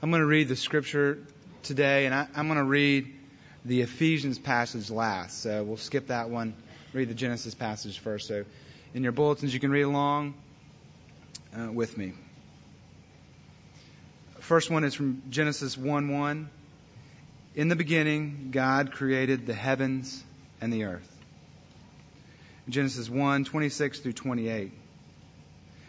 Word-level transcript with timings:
I'm 0.00 0.10
going 0.10 0.20
to 0.20 0.26
read 0.26 0.46
the 0.46 0.54
scripture 0.54 1.18
today, 1.64 2.06
and 2.06 2.14
I, 2.14 2.28
am 2.36 2.46
going 2.46 2.58
to 2.58 2.64
read 2.64 3.12
the 3.64 3.80
Ephesians 3.80 4.38
passage 4.38 4.90
last. 4.90 5.42
So 5.42 5.64
we'll 5.64 5.76
skip 5.76 6.06
that 6.06 6.30
one, 6.30 6.54
read 6.92 7.08
the 7.08 7.14
Genesis 7.14 7.52
passage 7.52 7.98
first. 7.98 8.28
So 8.28 8.44
in 8.94 9.02
your 9.02 9.10
bulletins, 9.10 9.52
you 9.52 9.58
can 9.58 9.72
read 9.72 9.82
along 9.82 10.34
uh, 11.52 11.72
with 11.72 11.98
me. 11.98 12.12
First 14.38 14.70
one 14.70 14.84
is 14.84 14.94
from 14.94 15.20
Genesis 15.30 15.76
1 15.76 16.16
1. 16.16 16.48
In 17.56 17.66
the 17.66 17.76
beginning, 17.76 18.50
God 18.52 18.92
created 18.92 19.46
the 19.46 19.54
heavens 19.54 20.22
and 20.60 20.72
the 20.72 20.84
earth. 20.84 21.12
Genesis 22.68 23.10
1 23.10 23.46
26 23.46 23.98
through 23.98 24.12
28. 24.12 24.70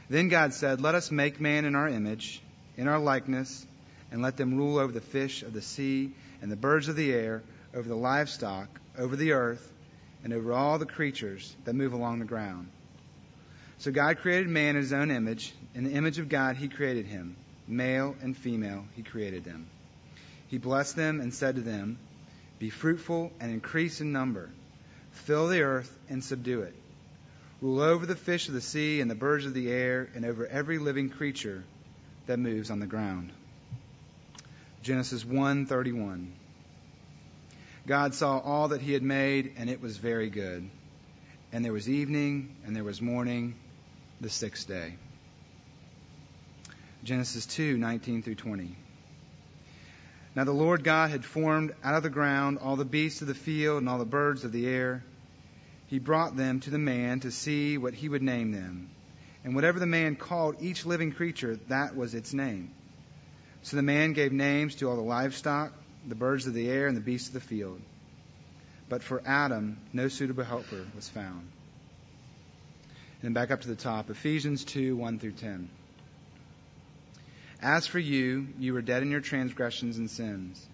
Then 0.10 0.30
God 0.30 0.55
said, 0.55 0.82
Let 0.82 0.96
us 0.96 1.12
make 1.12 1.39
man 1.39 1.66
in 1.66 1.76
our 1.76 1.88
image, 1.88 2.41
in 2.76 2.88
our 2.88 2.98
likeness 2.98 3.68
and 4.12 4.21
let 4.21 4.38
them 4.38 4.55
rule 4.55 4.78
over 4.78 4.91
the 4.91 5.02
fish 5.02 5.43
of 5.43 5.54
the 5.54 5.61
sea 5.61 6.11
and 6.42 6.52
the 6.52 6.56
birds 6.56 6.88
of 6.88 6.96
the 6.96 7.11
air, 7.14 7.43
over 7.74 7.88
the 7.88 7.96
livestock, 7.96 8.68
over 8.97 9.16
the 9.16 9.33
earth, 9.33 9.71
and 10.24 10.33
over 10.33 10.54
all 10.54 10.79
the 10.79 10.86
creatures 10.86 11.56
that 11.66 11.74
move 11.74 11.93
along 11.93 12.19
the 12.19 12.25
ground. 12.25 12.69
So 13.80 13.92
God 13.92 14.18
created 14.18 14.50
man 14.50 14.75
in 14.75 14.82
his 14.82 14.92
own 14.92 15.10
image. 15.10 15.54
In 15.74 15.86
the 15.86 15.93
image 15.93 16.19
of 16.19 16.28
God, 16.28 16.57
he 16.57 16.68
created 16.68 17.06
him. 17.06 17.38
Male 17.68 18.16
and 18.21 18.36
female, 18.36 18.86
he 18.96 19.04
created 19.04 19.46
them. 19.46 19.68
He 20.47 20.57
blessed 20.57 20.96
them 20.96 21.21
and 21.21 21.33
said 21.33 21.55
to 21.55 21.61
them, 21.61 21.97
Be 22.57 22.69
fruitful 22.69 23.32
and 23.39 23.52
increase 23.52 24.02
in 24.02 24.11
number. 24.11 24.50
Fill 25.11 25.47
the 25.47 25.61
earth 25.61 25.96
and 26.10 26.24
subdue 26.24 26.61
it. 26.61 26.75
Rule 27.61 27.82
over 27.82 28.05
the 28.05 28.16
fish 28.16 28.47
of 28.47 28.54
the 28.54 28.61
sea 28.61 29.00
and 29.00 29.10
the 29.10 29.16
birds 29.16 29.46
of 29.46 29.54
the 29.54 29.71
air 29.71 30.10
and 30.16 30.25
over 30.25 30.47
every 30.47 30.78
living 30.78 31.10
creature 31.10 31.64
that 32.25 32.39
moves 32.39 32.72
on 32.72 32.80
the 32.80 32.86
ground. 32.86 33.31
Genesis 34.81 35.23
1:31. 35.23 36.28
God 37.85 38.13
saw 38.13 38.39
all 38.39 38.69
that 38.69 38.81
he 38.81 38.94
had 38.94 39.03
made 39.03 39.53
and 39.58 39.69
it 39.69 39.81
was 39.81 39.97
very 39.97 40.30
good. 40.30 40.69
And 41.52 41.66
there 41.66 41.73
was 41.73 41.89
evening 41.89 42.55
and 42.66 42.75
there 42.75 42.83
was 42.83 43.02
morning 43.02 43.55
the 44.22 44.30
sixth 44.30 44.67
day. 44.67 44.95
Genesis 47.03 47.45
2:19 47.45 48.23
through 48.23 48.35
20. 48.35 48.75
Now 50.35 50.44
the 50.44 50.52
Lord 50.52 50.83
God 50.83 51.09
had 51.09 51.25
formed 51.25 51.73
out 51.83 51.95
of 51.95 52.03
the 52.03 52.09
ground 52.09 52.59
all 52.59 52.75
the 52.75 52.85
beasts 52.85 53.22
of 53.22 53.27
the 53.27 53.33
field 53.33 53.80
and 53.80 53.89
all 53.89 53.97
the 53.97 54.05
birds 54.05 54.44
of 54.44 54.52
the 54.52 54.67
air. 54.67 55.03
He 55.88 56.00
brought 56.00 56.38
them 56.38 56.59
to 56.61 56.69
the 56.69 56.77
man 56.77 57.22
to 57.22 57.31
see 57.31 57.77
what 57.77 57.95
he 57.95 58.07
would 58.07 58.22
name 58.22 58.52
them. 58.52 58.89
And 59.44 59.55
whatever 59.55 59.80
the 59.80 59.88
man 59.88 60.16
called 60.16 60.61
each 60.61 60.85
living 60.85 61.11
creature, 61.11 61.57
that 61.69 61.95
was 61.95 62.13
its 62.13 62.33
name. 62.33 62.72
So 63.61 63.77
the 63.77 63.83
man 63.83 64.13
gave 64.13 64.31
names 64.31 64.75
to 64.75 64.89
all 64.89 64.95
the 64.95 65.02
livestock, 65.02 65.73
the 66.07 66.15
birds 66.15 66.47
of 66.47 66.53
the 66.53 66.69
air, 66.69 66.88
and 66.88 66.95
the 66.95 67.02
beasts 67.02 67.27
of 67.27 67.33
the 67.33 67.39
field. 67.39 67.81
But 68.88 69.03
for 69.03 69.21
Adam, 69.25 69.77
no 69.93 70.07
suitable 70.07 70.43
helper 70.43 70.85
was 70.95 71.09
found. 71.09 71.47
And 73.21 73.33
back 73.33 73.51
up 73.51 73.61
to 73.61 73.67
the 73.67 73.75
top 73.75 74.09
Ephesians 74.09 74.63
2 74.63 74.95
1 74.95 75.19
through 75.19 75.33
10. 75.33 75.69
As 77.61 77.85
for 77.85 77.99
you, 77.99 78.47
you 78.57 78.73
were 78.73 78.81
dead 78.81 79.03
in 79.03 79.11
your 79.11 79.19
transgressions 79.19 79.97
and 79.97 80.09
sins, 80.09 80.66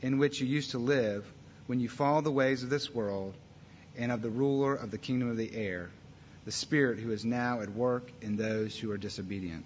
in 0.00 0.18
which 0.18 0.40
you 0.40 0.46
used 0.46 0.70
to 0.70 0.78
live 0.78 1.30
when 1.66 1.80
you 1.80 1.88
followed 1.88 2.24
the 2.24 2.30
ways 2.30 2.62
of 2.62 2.70
this 2.70 2.94
world 2.94 3.34
and 3.96 4.12
of 4.12 4.22
the 4.22 4.30
ruler 4.30 4.74
of 4.74 4.92
the 4.92 4.98
kingdom 4.98 5.28
of 5.28 5.36
the 5.36 5.52
air, 5.54 5.90
the 6.44 6.52
Spirit 6.52 7.00
who 7.00 7.10
is 7.10 7.24
now 7.24 7.60
at 7.60 7.70
work 7.70 8.10
in 8.22 8.36
those 8.36 8.78
who 8.78 8.92
are 8.92 8.96
disobedient. 8.96 9.64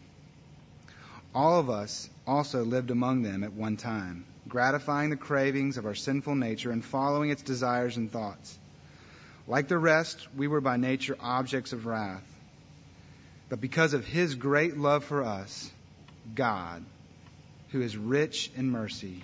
All 1.34 1.60
of 1.60 1.68
us 1.68 2.08
also 2.26 2.64
lived 2.64 2.90
among 2.90 3.22
them 3.22 3.42
at 3.44 3.52
one 3.52 3.76
time, 3.76 4.24
gratifying 4.48 5.10
the 5.10 5.16
cravings 5.16 5.76
of 5.76 5.86
our 5.86 5.94
sinful 5.94 6.34
nature 6.34 6.70
and 6.70 6.84
following 6.84 7.30
its 7.30 7.42
desires 7.42 7.96
and 7.96 8.10
thoughts. 8.10 8.58
Like 9.48 9.68
the 9.68 9.78
rest, 9.78 10.28
we 10.36 10.46
were 10.46 10.60
by 10.60 10.76
nature 10.76 11.16
objects 11.20 11.72
of 11.72 11.86
wrath. 11.86 12.24
But 13.48 13.60
because 13.60 13.92
of 13.92 14.06
his 14.06 14.34
great 14.34 14.78
love 14.78 15.04
for 15.04 15.24
us, 15.24 15.70
God, 16.34 16.84
who 17.70 17.82
is 17.82 17.96
rich 17.96 18.50
in 18.56 18.70
mercy, 18.70 19.22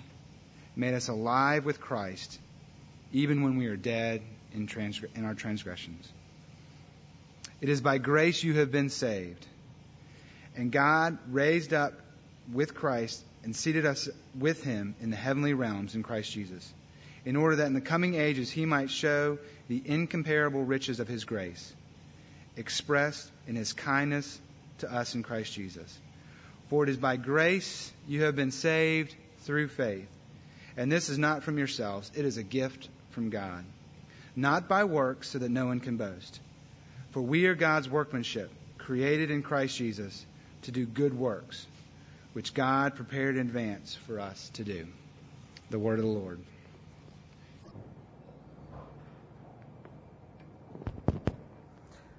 made 0.75 0.93
us 0.93 1.07
alive 1.07 1.65
with 1.65 1.79
Christ, 1.79 2.39
even 3.11 3.43
when 3.43 3.57
we 3.57 3.67
are 3.67 3.77
dead 3.77 4.21
in, 4.53 4.67
in 5.15 5.25
our 5.25 5.33
transgressions. 5.33 6.07
It 7.61 7.69
is 7.69 7.81
by 7.81 7.97
grace 7.97 8.43
you 8.43 8.55
have 8.55 8.71
been 8.71 8.89
saved. 8.89 9.45
And 10.55 10.71
God 10.71 11.17
raised 11.29 11.73
up 11.73 11.93
with 12.53 12.75
Christ 12.75 13.23
and 13.43 13.55
seated 13.55 13.85
us 13.85 14.09
with 14.37 14.63
him 14.63 14.95
in 15.01 15.09
the 15.09 15.15
heavenly 15.15 15.53
realms 15.53 15.95
in 15.95 16.03
Christ 16.03 16.31
Jesus, 16.31 16.73
in 17.25 17.35
order 17.35 17.57
that 17.57 17.67
in 17.67 17.73
the 17.73 17.81
coming 17.81 18.15
ages 18.15 18.49
he 18.49 18.65
might 18.65 18.89
show 18.89 19.37
the 19.67 19.81
incomparable 19.85 20.63
riches 20.63 20.99
of 20.99 21.07
his 21.07 21.25
grace, 21.25 21.73
expressed 22.57 23.29
in 23.47 23.55
his 23.55 23.73
kindness 23.73 24.39
to 24.79 24.91
us 24.91 25.15
in 25.15 25.23
Christ 25.23 25.53
Jesus. 25.53 25.97
For 26.69 26.83
it 26.83 26.89
is 26.89 26.97
by 26.97 27.17
grace 27.17 27.91
you 28.07 28.23
have 28.23 28.35
been 28.35 28.51
saved 28.51 29.15
through 29.39 29.69
faith. 29.69 30.07
And 30.77 30.91
this 30.91 31.09
is 31.09 31.17
not 31.17 31.43
from 31.43 31.57
yourselves, 31.57 32.11
it 32.15 32.25
is 32.25 32.37
a 32.37 32.43
gift 32.43 32.89
from 33.11 33.29
God. 33.29 33.65
Not 34.35 34.69
by 34.69 34.85
works, 34.85 35.29
so 35.29 35.39
that 35.39 35.49
no 35.49 35.65
one 35.65 35.79
can 35.79 35.97
boast. 35.97 36.39
For 37.11 37.21
we 37.21 37.47
are 37.47 37.55
God's 37.55 37.89
workmanship, 37.89 38.51
created 38.77 39.31
in 39.31 39.41
Christ 39.41 39.75
Jesus 39.75 40.25
to 40.63 40.71
do 40.71 40.85
good 40.85 41.17
works, 41.17 41.65
which 42.33 42.53
God 42.53 42.95
prepared 42.95 43.35
in 43.35 43.47
advance 43.47 43.95
for 43.95 44.19
us 44.19 44.49
to 44.53 44.63
do. 44.63 44.87
The 45.69 45.79
word 45.79 45.99
of 45.99 46.05
the 46.05 46.11
Lord. 46.11 46.39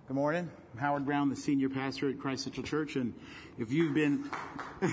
Good 0.08 0.14
morning. 0.16 0.50
I'm 0.74 0.80
Howard 0.80 1.06
Brown, 1.06 1.28
the 1.28 1.36
senior 1.36 1.68
pastor 1.68 2.10
at 2.10 2.18
Christ 2.18 2.44
Central 2.44 2.66
Church, 2.66 2.96
and 2.96 3.14
if 3.58 3.70
you've 3.70 3.94
been 3.94 4.28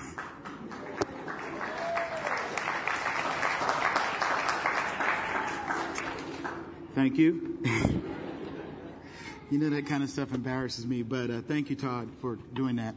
Thank 6.97 7.19
you. 7.19 7.59
you 9.51 9.59
know 9.59 9.69
that 9.69 9.85
kind 9.85 10.01
of 10.01 10.09
stuff 10.09 10.33
embarrasses 10.33 10.83
me, 10.83 11.03
but 11.03 11.29
uh, 11.29 11.41
thank 11.41 11.69
you, 11.69 11.75
Todd, 11.75 12.09
for 12.22 12.38
doing 12.56 12.77
that. 12.77 12.95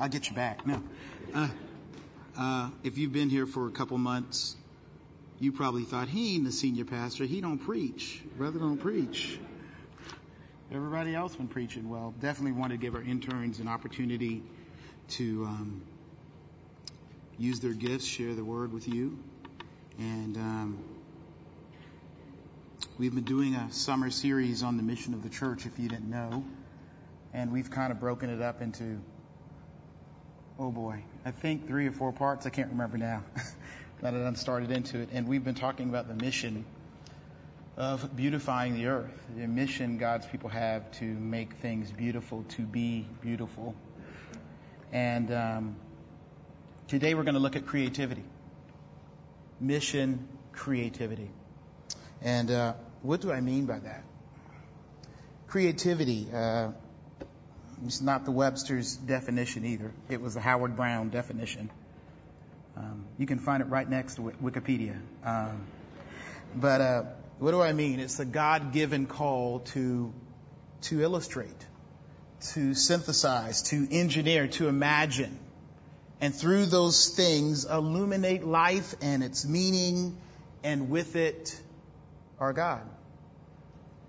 I'll 0.00 0.08
get 0.08 0.30
you 0.30 0.34
back. 0.34 0.66
No. 0.66 0.82
Uh, 1.34 1.48
uh, 2.38 2.70
if 2.82 2.96
you've 2.96 3.12
been 3.12 3.28
here 3.28 3.46
for 3.46 3.68
a 3.68 3.70
couple 3.70 3.98
months, 3.98 4.56
you 5.38 5.52
probably 5.52 5.84
thought 5.84 6.08
he 6.08 6.36
ain't 6.36 6.44
the 6.44 6.52
senior 6.52 6.86
pastor. 6.86 7.24
He 7.26 7.42
don't 7.42 7.58
preach. 7.58 8.22
Brother 8.38 8.58
don't 8.58 8.78
preach. 8.78 9.38
Everybody 10.72 11.14
else 11.14 11.36
been 11.36 11.48
preaching. 11.48 11.90
Well, 11.90 12.14
definitely 12.18 12.52
want 12.58 12.72
to 12.72 12.78
give 12.78 12.94
our 12.94 13.02
interns 13.02 13.60
an 13.60 13.68
opportunity 13.68 14.42
to 15.08 15.44
um, 15.44 15.82
use 17.36 17.60
their 17.60 17.74
gifts, 17.74 18.06
share 18.06 18.34
the 18.34 18.44
word 18.44 18.72
with 18.72 18.88
you, 18.88 19.18
and 19.98 20.36
um, 20.38 20.78
we've 22.98 23.14
been 23.14 23.24
doing 23.24 23.54
a 23.54 23.70
summer 23.70 24.10
series 24.10 24.62
on 24.62 24.78
the 24.78 24.82
mission 24.82 25.12
of 25.12 25.22
the 25.22 25.28
church. 25.28 25.66
If 25.66 25.78
you 25.78 25.90
didn't 25.90 26.08
know, 26.08 26.42
and 27.34 27.52
we've 27.52 27.70
kind 27.70 27.92
of 27.92 28.00
broken 28.00 28.30
it 28.30 28.40
up 28.40 28.62
into 28.62 29.00
oh 30.60 30.70
boy, 30.70 31.02
I 31.24 31.30
think 31.30 31.66
three 31.66 31.86
or 31.86 31.92
four 31.92 32.12
parts. 32.12 32.46
I 32.46 32.50
can't 32.50 32.70
remember 32.70 32.98
now. 33.10 33.24
that 34.02 34.14
I'm 34.14 34.36
started 34.36 34.70
into 34.70 35.00
it. 35.00 35.10
And 35.12 35.26
we've 35.26 35.44
been 35.44 35.54
talking 35.54 35.88
about 35.88 36.08
the 36.08 36.14
mission 36.14 36.64
of 37.76 38.14
beautifying 38.14 38.74
the 38.74 38.86
earth, 38.86 39.26
the 39.36 39.46
mission 39.46 39.98
God's 39.98 40.26
people 40.26 40.50
have 40.50 40.90
to 40.92 41.04
make 41.04 41.54
things 41.54 41.90
beautiful, 41.90 42.44
to 42.56 42.62
be 42.62 43.06
beautiful. 43.22 43.74
And 44.92 45.32
um, 45.32 45.76
today 46.88 47.14
we're 47.14 47.24
going 47.24 47.34
to 47.34 47.40
look 47.40 47.56
at 47.56 47.66
creativity. 47.66 48.24
Mission 49.60 50.28
creativity. 50.52 51.30
And 52.22 52.50
uh, 52.50 52.74
what 53.02 53.20
do 53.20 53.32
I 53.32 53.40
mean 53.40 53.66
by 53.66 53.78
that? 53.78 54.04
Creativity. 55.46 56.28
Uh, 56.32 56.70
it's 57.84 58.00
not 58.00 58.24
the 58.24 58.30
Webster's 58.30 58.96
definition 58.96 59.64
either. 59.64 59.92
It 60.08 60.20
was 60.20 60.34
the 60.34 60.40
Howard 60.40 60.76
Brown 60.76 61.10
definition. 61.10 61.70
Um, 62.76 63.04
you 63.18 63.26
can 63.26 63.38
find 63.38 63.62
it 63.62 63.66
right 63.66 63.88
next 63.88 64.16
to 64.16 64.22
Wikipedia. 64.22 64.96
Um, 65.24 65.66
but 66.54 66.80
uh, 66.80 67.02
what 67.38 67.52
do 67.52 67.60
I 67.60 67.72
mean? 67.72 68.00
It's 68.00 68.20
a 68.20 68.24
God-given 68.24 69.06
call 69.06 69.60
to 69.60 70.12
to 70.82 71.02
illustrate, 71.02 71.66
to 72.52 72.74
synthesize, 72.74 73.62
to 73.64 73.86
engineer, 73.90 74.48
to 74.48 74.68
imagine, 74.68 75.38
and 76.22 76.34
through 76.34 76.66
those 76.66 77.08
things 77.08 77.66
illuminate 77.66 78.46
life 78.46 78.94
and 79.02 79.22
its 79.22 79.44
meaning, 79.46 80.16
and 80.64 80.88
with 80.88 81.16
it, 81.16 81.60
our 82.38 82.54
God. 82.54 82.80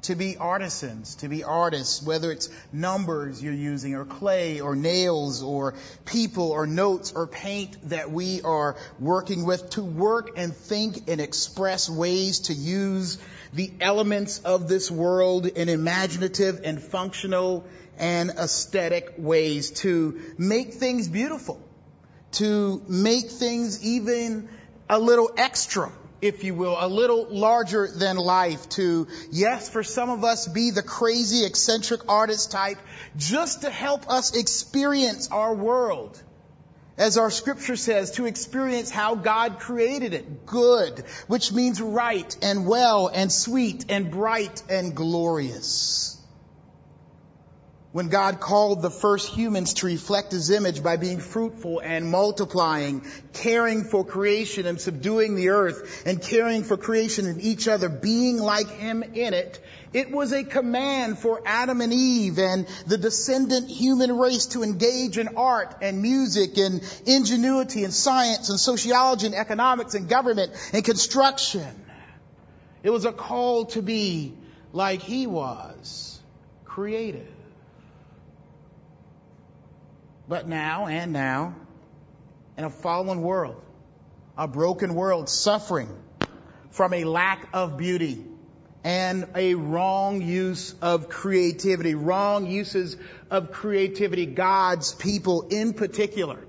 To 0.03 0.15
be 0.15 0.37
artisans, 0.37 1.15
to 1.15 1.27
be 1.27 1.43
artists, 1.43 2.01
whether 2.01 2.31
it's 2.31 2.49
numbers 2.73 3.41
you're 3.43 3.53
using 3.53 3.95
or 3.95 4.05
clay 4.05 4.59
or 4.59 4.75
nails 4.75 5.43
or 5.43 5.75
people 6.05 6.51
or 6.51 6.65
notes 6.65 7.11
or 7.11 7.27
paint 7.27 7.77
that 7.89 8.11
we 8.11 8.41
are 8.41 8.75
working 8.99 9.45
with, 9.45 9.69
to 9.71 9.83
work 9.83 10.31
and 10.37 10.55
think 10.55 11.09
and 11.09 11.21
express 11.21 11.89
ways 11.89 12.39
to 12.39 12.53
use 12.53 13.19
the 13.53 13.71
elements 13.79 14.39
of 14.39 14.67
this 14.67 14.89
world 14.89 15.45
in 15.45 15.69
imaginative 15.69 16.61
and 16.63 16.81
functional 16.81 17.65
and 17.97 18.31
aesthetic 18.31 19.13
ways 19.17 19.71
to 19.71 20.19
make 20.37 20.73
things 20.73 21.07
beautiful, 21.07 21.61
to 22.33 22.81
make 22.87 23.29
things 23.29 23.83
even 23.83 24.49
a 24.89 24.99
little 24.99 25.31
extra 25.37 25.91
if 26.21 26.43
you 26.43 26.53
will, 26.53 26.77
a 26.79 26.87
little 26.87 27.27
larger 27.29 27.87
than 27.87 28.17
life 28.17 28.69
to, 28.69 29.07
yes, 29.31 29.69
for 29.69 29.83
some 29.83 30.09
of 30.09 30.23
us 30.23 30.47
be 30.47 30.71
the 30.71 30.83
crazy, 30.83 31.45
eccentric 31.45 32.01
artist 32.07 32.51
type, 32.51 32.77
just 33.17 33.61
to 33.61 33.69
help 33.69 34.09
us 34.09 34.35
experience 34.37 35.29
our 35.31 35.53
world. 35.53 36.21
As 36.97 37.17
our 37.17 37.31
scripture 37.31 37.75
says, 37.75 38.11
to 38.11 38.25
experience 38.25 38.91
how 38.91 39.15
God 39.15 39.59
created 39.59 40.13
it. 40.13 40.45
Good, 40.45 41.03
which 41.27 41.51
means 41.51 41.81
right 41.81 42.35
and 42.41 42.67
well 42.67 43.07
and 43.07 43.31
sweet 43.31 43.85
and 43.89 44.11
bright 44.11 44.61
and 44.69 44.93
glorious 44.95 46.20
when 47.91 48.07
God 48.07 48.39
called 48.39 48.81
the 48.81 48.89
first 48.89 49.29
humans 49.29 49.73
to 49.75 49.85
reflect 49.85 50.31
his 50.31 50.49
image 50.49 50.81
by 50.81 50.95
being 50.95 51.19
fruitful 51.19 51.79
and 51.79 52.09
multiplying, 52.09 53.05
caring 53.33 53.83
for 53.83 54.05
creation 54.05 54.65
and 54.65 54.79
subduing 54.79 55.35
the 55.35 55.49
earth 55.49 56.03
and 56.05 56.21
caring 56.21 56.63
for 56.63 56.77
creation 56.77 57.27
and 57.27 57.41
each 57.41 57.67
other, 57.67 57.89
being 57.89 58.37
like 58.37 58.69
him 58.69 59.03
in 59.03 59.33
it, 59.33 59.59
it 59.91 60.09
was 60.09 60.31
a 60.31 60.45
command 60.45 61.19
for 61.19 61.41
Adam 61.45 61.81
and 61.81 61.91
Eve 61.91 62.39
and 62.39 62.65
the 62.87 62.97
descendant 62.97 63.69
human 63.69 64.17
race 64.17 64.45
to 64.47 64.63
engage 64.63 65.17
in 65.17 65.35
art 65.35 65.75
and 65.81 66.01
music 66.01 66.57
and 66.57 66.81
ingenuity 67.05 67.83
and 67.83 67.93
science 67.93 68.49
and 68.49 68.57
sociology 68.57 69.25
and 69.25 69.35
economics 69.35 69.95
and 69.95 70.07
government 70.07 70.53
and 70.71 70.85
construction. 70.85 71.67
It 72.83 72.89
was 72.89 73.03
a 73.03 73.11
call 73.11 73.65
to 73.65 73.81
be 73.81 74.33
like 74.71 75.01
he 75.01 75.27
was, 75.27 76.19
creative. 76.63 77.30
But 80.31 80.47
now 80.47 80.87
and 80.87 81.11
now, 81.11 81.57
in 82.57 82.63
a 82.63 82.69
fallen 82.69 83.21
world, 83.21 83.61
a 84.37 84.47
broken 84.47 84.95
world 84.95 85.27
suffering 85.27 85.89
from 86.69 86.93
a 86.93 87.03
lack 87.03 87.49
of 87.51 87.75
beauty 87.75 88.23
and 88.85 89.27
a 89.35 89.55
wrong 89.55 90.21
use 90.21 90.73
of 90.81 91.09
creativity, 91.09 91.95
wrong 91.95 92.49
uses 92.49 92.95
of 93.29 93.51
creativity, 93.51 94.25
God's 94.25 94.95
people 94.95 95.49
in 95.49 95.73
particular, 95.73 96.39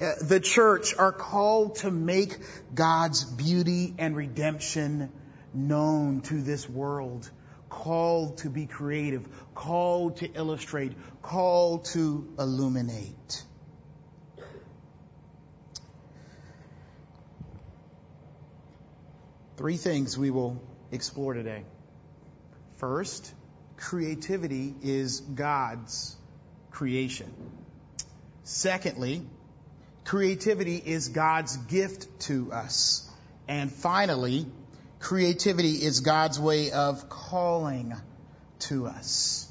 uh, 0.00 0.12
the 0.22 0.38
church 0.38 0.94
are 0.96 1.10
called 1.10 1.74
to 1.78 1.90
make 1.90 2.38
God's 2.72 3.24
beauty 3.24 3.96
and 3.98 4.14
redemption 4.14 5.10
known 5.52 6.20
to 6.20 6.40
this 6.40 6.68
world 6.68 7.28
called 7.74 8.38
to 8.38 8.48
be 8.48 8.66
creative, 8.66 9.26
called 9.52 10.18
to 10.18 10.32
illustrate, 10.32 10.92
called 11.22 11.84
to 11.86 12.32
illuminate. 12.38 13.42
Three 19.56 19.76
things 19.76 20.16
we 20.16 20.30
will 20.30 20.62
explore 20.92 21.34
today. 21.34 21.64
First, 22.76 23.34
creativity 23.76 24.72
is 24.82 25.20
God's 25.20 26.16
creation. 26.70 27.32
Secondly, 28.44 29.26
creativity 30.04 30.76
is 30.76 31.08
God's 31.08 31.56
gift 31.56 32.20
to 32.20 32.52
us. 32.52 33.10
And 33.48 33.70
finally, 33.72 34.46
creativity 35.04 35.72
is 35.72 36.00
God's 36.00 36.40
way 36.40 36.70
of 36.70 37.10
calling 37.10 37.94
to 38.58 38.86
us. 38.86 39.46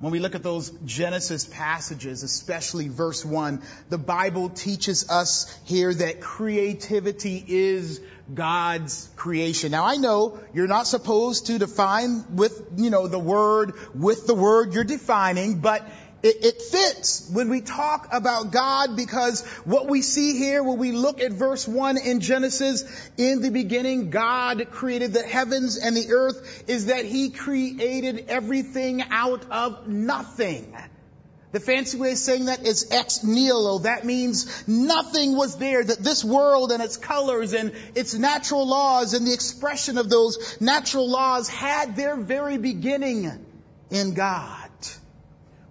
When 0.00 0.10
we 0.10 0.18
look 0.18 0.34
at 0.34 0.42
those 0.42 0.70
Genesis 0.84 1.44
passages, 1.46 2.24
especially 2.24 2.88
verse 2.88 3.24
1, 3.24 3.62
the 3.88 3.98
Bible 3.98 4.50
teaches 4.50 5.08
us 5.08 5.56
here 5.64 5.94
that 5.94 6.20
creativity 6.20 7.42
is 7.46 8.00
God's 8.34 9.08
creation. 9.14 9.70
Now 9.70 9.86
I 9.86 9.96
know 9.96 10.40
you're 10.52 10.66
not 10.66 10.88
supposed 10.88 11.46
to 11.46 11.58
define 11.58 12.24
with, 12.34 12.60
you 12.76 12.90
know, 12.90 13.06
the 13.06 13.18
word, 13.18 13.74
with 13.94 14.26
the 14.26 14.34
word 14.34 14.74
you're 14.74 14.84
defining, 14.84 15.60
but 15.60 15.88
it, 16.22 16.44
it, 16.44 16.62
fits 16.62 17.28
when 17.30 17.50
we 17.50 17.60
talk 17.60 18.08
about 18.12 18.50
God 18.50 18.96
because 18.96 19.46
what 19.64 19.86
we 19.88 20.02
see 20.02 20.36
here 20.36 20.62
when 20.62 20.78
we 20.78 20.92
look 20.92 21.20
at 21.20 21.32
verse 21.32 21.68
1 21.68 21.98
in 21.98 22.20
Genesis, 22.20 22.84
in 23.16 23.42
the 23.42 23.50
beginning 23.50 24.10
God 24.10 24.70
created 24.70 25.12
the 25.12 25.22
heavens 25.22 25.76
and 25.76 25.96
the 25.96 26.10
earth 26.10 26.64
is 26.68 26.86
that 26.86 27.04
He 27.04 27.30
created 27.30 28.26
everything 28.28 29.02
out 29.10 29.44
of 29.50 29.88
nothing. 29.88 30.74
The 31.52 31.60
fancy 31.60 31.96
way 31.96 32.12
of 32.12 32.18
saying 32.18 32.46
that 32.46 32.66
is 32.66 32.88
ex 32.90 33.22
nihilo. 33.22 33.78
That 33.80 34.04
means 34.04 34.66
nothing 34.68 35.36
was 35.36 35.56
there, 35.56 35.82
that 35.82 35.98
this 36.00 36.24
world 36.24 36.72
and 36.72 36.82
its 36.82 36.96
colors 36.96 37.52
and 37.54 37.72
its 37.94 38.14
natural 38.14 38.66
laws 38.66 39.14
and 39.14 39.26
the 39.26 39.32
expression 39.32 39.96
of 39.96 40.10
those 40.10 40.60
natural 40.60 41.08
laws 41.08 41.48
had 41.48 41.96
their 41.96 42.16
very 42.16 42.58
beginning 42.58 43.30
in 43.90 44.14
God. 44.14 44.65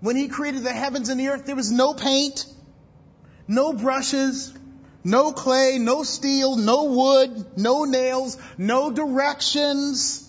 When 0.02 0.16
he 0.16 0.28
created 0.28 0.64
the 0.64 0.74
heavens 0.74 1.10
and 1.10 1.20
the 1.20 1.30
earth, 1.30 1.46
there 1.46 1.56
was 1.56 1.72
no 1.72 1.94
paint, 1.94 2.46
no 3.48 3.74
brushes, 3.74 4.54
no 5.04 5.32
clay, 5.32 5.78
no 5.80 6.04
steel, 6.04 6.56
no 6.58 6.86
wood, 6.86 7.58
no 7.58 7.86
nails, 7.86 8.38
no 8.58 8.92
directions. 8.92 10.22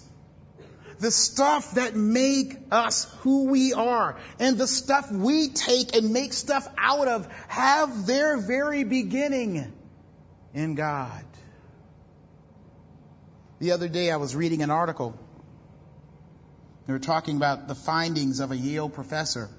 The 0.99 1.11
stuff 1.11 1.73
that 1.73 1.95
make 1.95 2.57
us 2.71 3.05
who 3.21 3.45
we 3.45 3.75
are 3.75 4.19
and 4.39 4.57
the 4.57 4.67
stuff 4.67 5.11
we 5.11 5.49
take 5.49 5.95
and 5.95 6.11
make 6.11 6.33
stuff 6.33 6.67
out 6.79 7.07
of 7.07 7.27
have 7.49 8.07
their 8.07 8.39
very 8.39 8.85
beginning 8.85 9.73
in 10.55 10.75
God. 10.75 11.25
The 13.59 13.73
other 13.73 13.89
day 13.89 14.11
I 14.11 14.17
was 14.17 14.35
reading 14.35 14.63
an 14.63 14.71
article. 14.71 15.19
They 16.87 16.93
were 16.93 16.99
talking 16.99 17.37
about 17.37 17.69
the 17.69 17.75
findings 17.75 18.41
of 18.41 18.53
a 18.53 18.57
Yale 18.57 18.89
professor 18.89 19.51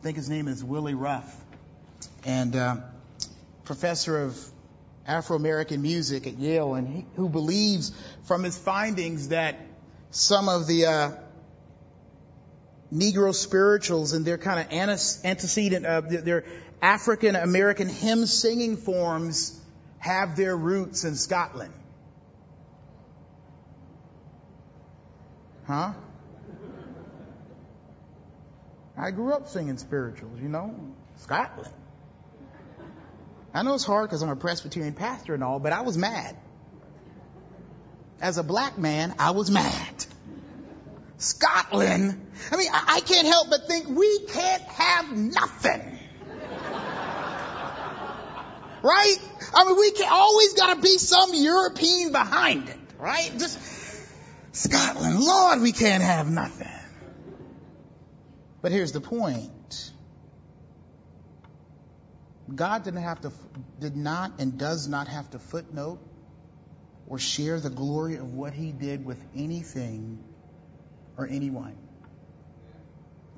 I 0.00 0.02
think 0.02 0.16
his 0.16 0.30
name 0.30 0.48
is 0.48 0.64
Willie 0.64 0.94
Ruff, 0.94 1.30
and 2.24 2.56
uh, 2.56 2.76
professor 3.64 4.22
of 4.22 4.42
Afro 5.06 5.36
American 5.36 5.82
music 5.82 6.26
at 6.26 6.38
Yale, 6.38 6.72
and 6.72 6.88
he, 6.88 7.04
who 7.16 7.28
believes 7.28 7.92
from 8.22 8.42
his 8.42 8.56
findings 8.56 9.28
that 9.28 9.60
some 10.10 10.48
of 10.48 10.66
the 10.66 10.86
uh, 10.86 11.10
Negro 12.90 13.34
spirituals 13.34 14.14
and 14.14 14.24
their 14.24 14.38
kind 14.38 14.60
of 14.60 14.72
antecedent, 14.72 15.84
uh, 15.84 16.00
their 16.00 16.46
African 16.80 17.36
American 17.36 17.90
hymn 17.90 18.24
singing 18.24 18.78
forms 18.78 19.60
have 19.98 20.34
their 20.34 20.56
roots 20.56 21.04
in 21.04 21.14
Scotland. 21.14 21.74
Huh? 25.66 25.92
I 29.00 29.12
grew 29.12 29.32
up 29.32 29.48
singing 29.48 29.78
spirituals, 29.78 30.38
you 30.40 30.48
know, 30.48 30.74
Scotland. 31.16 31.72
I 33.54 33.62
know 33.62 33.74
it's 33.74 33.84
hard 33.84 34.08
because 34.08 34.20
I'm 34.22 34.28
a 34.28 34.36
Presbyterian 34.36 34.92
pastor 34.92 35.32
and 35.32 35.42
all, 35.42 35.58
but 35.58 35.72
I 35.72 35.80
was 35.80 35.96
mad. 35.96 36.36
As 38.20 38.36
a 38.36 38.42
black 38.42 38.76
man, 38.76 39.14
I 39.18 39.30
was 39.30 39.50
mad. 39.50 40.04
Scotland. 41.16 42.26
I 42.52 42.56
mean, 42.56 42.68
I 42.72 43.00
can't 43.00 43.26
help 43.26 43.48
but 43.48 43.66
think 43.66 43.88
we 43.88 44.26
can't 44.26 44.62
have 44.62 45.16
nothing. 45.16 45.98
right? 48.82 49.16
I 49.54 49.64
mean, 49.64 49.78
we 49.78 49.92
can 49.92 50.08
always 50.12 50.52
gotta 50.52 50.80
be 50.80 50.98
some 50.98 51.30
European 51.32 52.12
behind 52.12 52.68
it, 52.68 52.78
right? 52.98 53.32
Just 53.38 53.58
Scotland. 54.52 55.20
Lord, 55.20 55.62
we 55.62 55.72
can't 55.72 56.02
have 56.02 56.30
nothing. 56.30 56.69
But 58.62 58.72
here's 58.72 58.92
the 58.92 59.00
point. 59.00 59.92
God 62.54 62.84
didn't 62.84 63.02
have 63.02 63.20
to, 63.22 63.32
did 63.78 63.96
not 63.96 64.40
and 64.40 64.58
does 64.58 64.88
not 64.88 65.08
have 65.08 65.30
to 65.30 65.38
footnote 65.38 66.00
or 67.06 67.18
share 67.18 67.60
the 67.60 67.70
glory 67.70 68.16
of 68.16 68.34
what 68.34 68.52
he 68.52 68.72
did 68.72 69.04
with 69.04 69.22
anything 69.36 70.22
or 71.16 71.26
anyone. 71.26 71.76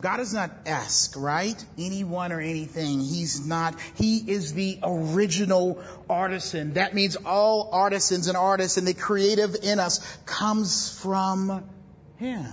God 0.00 0.17
does 0.17 0.35
not 0.35 0.50
ask, 0.67 1.14
right? 1.17 1.64
Anyone 1.79 2.33
or 2.33 2.41
anything. 2.41 3.00
He's 3.00 3.47
not, 3.47 3.79
he 3.95 4.19
is 4.19 4.52
the 4.52 4.81
original 4.83 5.81
artisan. 6.11 6.73
That 6.73 6.93
means 6.93 7.17
all 7.17 7.71
artisans 7.73 8.26
and 8.26 8.37
artists 8.37 8.79
and 8.79 8.87
the 8.87 8.95
creative 8.95 9.57
in 9.62 9.79
us 9.79 10.00
comes 10.26 10.99
from 10.99 11.64
him. 12.17 12.52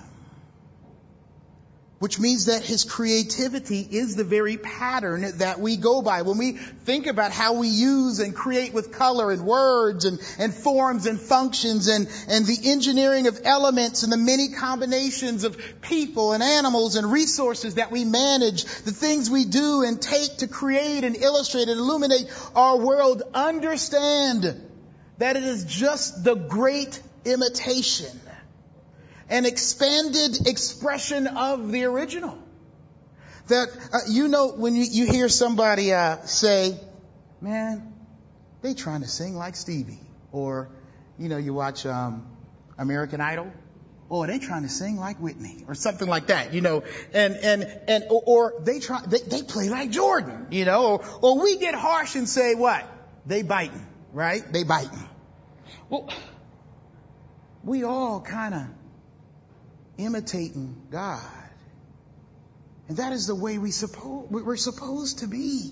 Which 2.00 2.18
means 2.18 2.46
that 2.46 2.64
his 2.64 2.86
creativity 2.86 3.82
is 3.82 4.16
the 4.16 4.24
very 4.24 4.58
pattern 4.58 5.38
that 5.38 5.60
we 5.60 5.76
go 5.76 6.02
by. 6.02 6.22
When 6.22 6.38
we 6.38 6.54
think 6.54 7.08
about 7.08 7.32
how 7.32 7.54
we 7.54 7.68
use 7.68 8.20
and 8.20 8.34
create 8.34 8.74
with 8.74 8.94
color 8.94 9.32
and 9.32 9.46
words 9.46 10.06
and, 10.06 10.18
and 10.40 10.54
forms 10.54 11.06
and 11.06 11.20
functions 11.20 11.88
and, 11.88 12.08
and 12.30 12.46
the 12.46 12.72
engineering 12.72 13.28
of 13.28 13.42
elements 13.44 14.04
and 14.04 14.14
the 14.14 14.18
many 14.18 14.50
combinations 14.50 15.44
of 15.44 15.58
people 15.82 16.32
and 16.32 16.42
animals 16.42 16.96
and 16.96 17.12
resources 17.12 17.76
that 17.76 17.92
we 17.92 18.06
manage, 18.06 18.64
the 18.64 18.94
things 18.94 19.30
we 19.30 19.44
do 19.44 19.84
and 19.84 20.02
take 20.02 20.38
to 20.38 20.48
create 20.48 21.04
and 21.04 21.18
illustrate 21.18 21.68
and 21.68 21.80
illuminate 21.80 22.32
our 22.56 22.78
world, 22.78 23.24
understand 23.34 24.44
that 25.18 25.36
it 25.36 25.44
is 25.44 25.66
just 25.66 26.24
the 26.24 26.36
great 26.36 27.02
imitation 27.26 28.08
an 29.30 29.46
expanded 29.46 30.48
expression 30.48 31.28
of 31.28 31.72
the 31.72 31.86
original. 31.86 32.38
That, 33.48 33.70
uh, 33.94 33.98
you 34.08 34.28
know, 34.28 34.52
when 34.52 34.76
you, 34.76 34.84
you 34.84 35.06
hear 35.06 35.30
somebody 35.30 35.94
uh, 35.94 36.18
say, 36.26 36.80
man, 37.42 37.94
they 38.62 38.74
trying 38.74 39.02
to 39.02 39.08
sing 39.08 39.36
like 39.36 39.56
Stevie. 39.56 40.00
Or, 40.32 40.70
you 41.18 41.30
know, 41.30 41.38
you 41.38 41.54
watch 41.54 41.86
um, 41.86 42.28
American 42.78 43.22
Idol. 43.22 43.52
Oh, 44.12 44.26
they 44.26 44.40
trying 44.40 44.64
to 44.64 44.70
sing 44.70 44.98
like 44.98 45.18
Whitney 45.18 45.64
or 45.68 45.76
something 45.76 46.08
like 46.08 46.28
that, 46.28 46.54
you 46.54 46.62
know, 46.62 46.84
and, 47.14 47.36
and, 47.36 47.64
and, 47.88 48.04
or, 48.10 48.24
or 48.26 48.54
they 48.62 48.80
try, 48.80 49.02
they, 49.06 49.20
they 49.20 49.44
play 49.44 49.70
like 49.70 49.92
Jordan, 49.92 50.48
you 50.50 50.66
know, 50.66 50.94
or, 50.94 51.06
or 51.22 51.42
we 51.42 51.58
get 51.58 51.76
harsh 51.76 52.16
and 52.16 52.28
say 52.28 52.56
what? 52.56 52.84
They 53.28 53.44
biting, 53.44 53.86
right? 54.12 54.42
They 54.52 54.64
biting. 54.64 55.08
Well, 55.90 56.10
we 57.64 57.84
all 57.84 58.20
kind 58.22 58.56
of 58.56 58.62
imitating 60.00 60.76
God. 60.92 61.22
And 62.88 62.98
that 62.98 63.14
is 63.14 63.28
the 63.28 63.36
way 63.36 63.58
we 63.58 63.72
suppose, 63.72 64.28
we're 64.30 64.58
supposed 64.58 65.20
to 65.20 65.28
be 65.28 65.72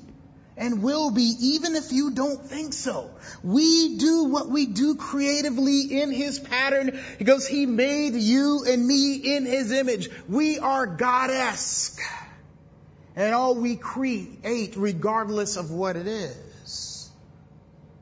and 0.57 0.81
will 0.81 1.11
be 1.11 1.35
even 1.39 1.75
if 1.75 1.91
you 1.91 2.11
don't 2.11 2.41
think 2.41 2.73
so. 2.73 3.11
We 3.43 3.97
do 3.97 4.25
what 4.25 4.49
we 4.49 4.65
do 4.65 4.95
creatively 4.95 6.01
in 6.01 6.11
His 6.11 6.39
pattern 6.39 6.99
because 7.19 7.47
He 7.47 7.65
made 7.65 8.15
you 8.15 8.65
and 8.67 8.85
me 8.85 9.15
in 9.15 9.45
His 9.45 9.71
image. 9.71 10.09
We 10.27 10.59
are 10.59 10.85
God-esque. 10.87 12.01
And 13.15 13.33
all 13.33 13.55
we 13.55 13.75
create 13.75 14.75
regardless 14.75 15.57
of 15.57 15.71
what 15.71 15.95
it 15.95 16.07
is. 16.07 17.09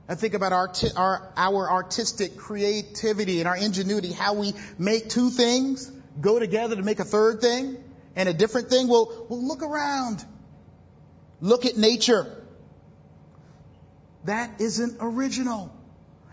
I 0.08 0.16
think 0.16 0.34
about 0.34 0.52
our, 0.52 0.72
our, 0.96 1.32
our 1.36 1.72
artistic 1.72 2.38
creativity 2.38 3.40
and 3.40 3.48
our 3.48 3.58
ingenuity, 3.58 4.12
how 4.12 4.36
we 4.36 4.54
make 4.78 5.10
two 5.10 5.30
things 5.30 5.92
go 6.20 6.40
together 6.40 6.76
to 6.76 6.84
make 6.84 7.00
a 7.00 7.04
third 7.04 7.42
thing 7.42 7.78
and 8.16 8.30
a 8.30 8.34
different 8.34 8.70
thing? 8.70 8.88
Well, 8.88 9.26
well 9.30 9.46
look 9.46 9.64
around. 9.64 10.24
Look 11.42 11.66
at 11.66 11.78
nature. 11.78 12.44
That 14.24 14.62
isn't 14.62 14.98
original. 15.02 15.75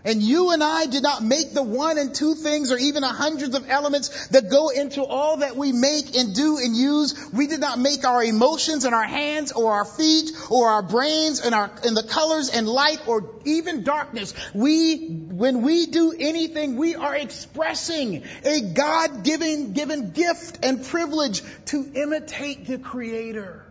And 0.05 0.21
you 0.21 0.51
and 0.51 0.61
I 0.61 0.85
did 0.85 1.01
not 1.01 1.23
make 1.23 1.53
the 1.53 1.63
one 1.63 1.97
and 1.97 2.13
two 2.13 2.35
things 2.35 2.73
or 2.73 2.77
even 2.77 3.03
a 3.03 3.07
hundreds 3.07 3.55
of 3.55 3.69
elements 3.69 4.27
that 4.27 4.49
go 4.49 4.67
into 4.67 5.01
all 5.01 5.37
that 5.37 5.55
we 5.55 5.71
make 5.71 6.17
and 6.17 6.35
do 6.35 6.57
and 6.57 6.75
use. 6.75 7.15
We 7.31 7.47
did 7.47 7.61
not 7.61 7.79
make 7.79 8.05
our 8.05 8.21
emotions 8.21 8.83
and 8.83 8.93
our 8.93 9.05
hands 9.05 9.53
or 9.53 9.71
our 9.71 9.85
feet 9.85 10.31
or 10.49 10.67
our 10.67 10.81
brains 10.81 11.39
and 11.39 11.55
our, 11.55 11.71
and 11.85 11.95
the 11.95 12.03
colors 12.03 12.49
and 12.49 12.67
light 12.67 13.07
or 13.07 13.33
even 13.45 13.85
darkness. 13.85 14.33
We, 14.53 15.07
when 15.07 15.61
we 15.61 15.85
do 15.85 16.13
anything, 16.19 16.75
we 16.75 16.95
are 16.95 17.15
expressing 17.15 18.23
a 18.43 18.59
God-given, 18.59 19.71
given 19.71 20.11
gift 20.11 20.65
and 20.65 20.83
privilege 20.83 21.41
to 21.67 21.89
imitate 21.95 22.67
the 22.67 22.77
Creator. 22.77 23.65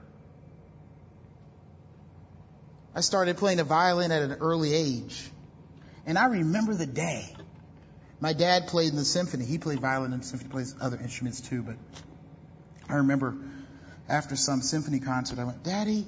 I 2.95 3.03
started 3.03 3.37
playing 3.37 3.59
the 3.59 3.65
violin 3.65 4.13
at 4.13 4.23
an 4.23 4.33
early 4.41 4.73
age. 4.73 5.29
And 6.07 6.19
I 6.19 6.27
remember 6.27 6.75
the 6.75 6.87
day. 6.87 7.35
My 8.21 8.33
dad 8.33 8.69
played 8.69 8.91
in 8.91 8.97
the 8.97 9.05
symphony. 9.05 9.45
He 9.45 9.59
played 9.59 9.81
violin 9.81 10.13
and 10.13 10.25
symphony, 10.25 10.51
plays 10.51 10.75
other 10.81 10.97
instruments 10.97 11.41
too, 11.41 11.63
but 11.63 11.77
I 12.89 12.97
remember 12.97 13.37
after 14.09 14.37
some 14.37 14.63
symphony 14.63 15.01
concert, 15.01 15.39
I 15.39 15.45
went, 15.45 15.63
Daddy, 15.63 16.07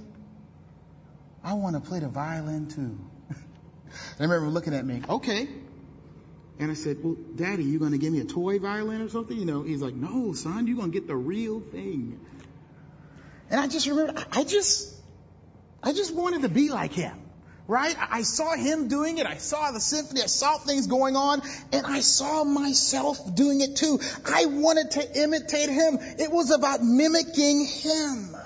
I 1.42 1.54
want 1.54 1.74
to 1.76 1.80
play 1.80 2.00
the 2.00 2.08
violin 2.08 2.68
too. 2.68 2.98
I 4.18 4.22
remember 4.22 4.48
looking 4.48 4.74
at 4.74 4.84
me, 4.84 5.02
okay. 5.08 5.48
And 6.58 6.70
I 6.70 6.74
said, 6.74 6.98
well, 7.02 7.16
Daddy, 7.34 7.64
you 7.64 7.78
going 7.78 7.92
to 7.92 7.98
give 7.98 8.12
me 8.12 8.20
a 8.20 8.24
toy 8.24 8.58
violin 8.58 9.00
or 9.00 9.08
something? 9.08 9.36
You 9.36 9.44
know, 9.44 9.62
he's 9.62 9.82
like, 9.82 9.94
no, 9.94 10.34
son, 10.34 10.66
you're 10.66 10.76
going 10.76 10.92
to 10.92 10.98
get 10.98 11.08
the 11.08 11.16
real 11.16 11.60
thing. 11.60 12.20
And 13.50 13.60
I 13.60 13.66
just 13.66 13.86
remember, 13.86 14.24
I 14.32 14.44
just, 14.44 14.94
I 15.82 15.92
just 15.92 16.14
wanted 16.14 16.42
to 16.42 16.48
be 16.48 16.70
like 16.70 16.92
him 16.92 17.23
right? 17.66 17.96
I 18.10 18.22
saw 18.22 18.54
him 18.54 18.88
doing 18.88 19.18
it. 19.18 19.26
I 19.26 19.36
saw 19.36 19.70
the 19.70 19.80
symphony. 19.80 20.22
I 20.22 20.26
saw 20.26 20.58
things 20.58 20.86
going 20.86 21.16
on 21.16 21.42
and 21.72 21.86
I 21.86 22.00
saw 22.00 22.44
myself 22.44 23.34
doing 23.34 23.60
it 23.60 23.76
too. 23.76 24.00
I 24.26 24.46
wanted 24.46 24.92
to 24.92 25.22
imitate 25.22 25.70
him. 25.70 25.98
It 26.18 26.30
was 26.30 26.50
about 26.50 26.82
mimicking 26.82 27.66
him. 27.66 28.36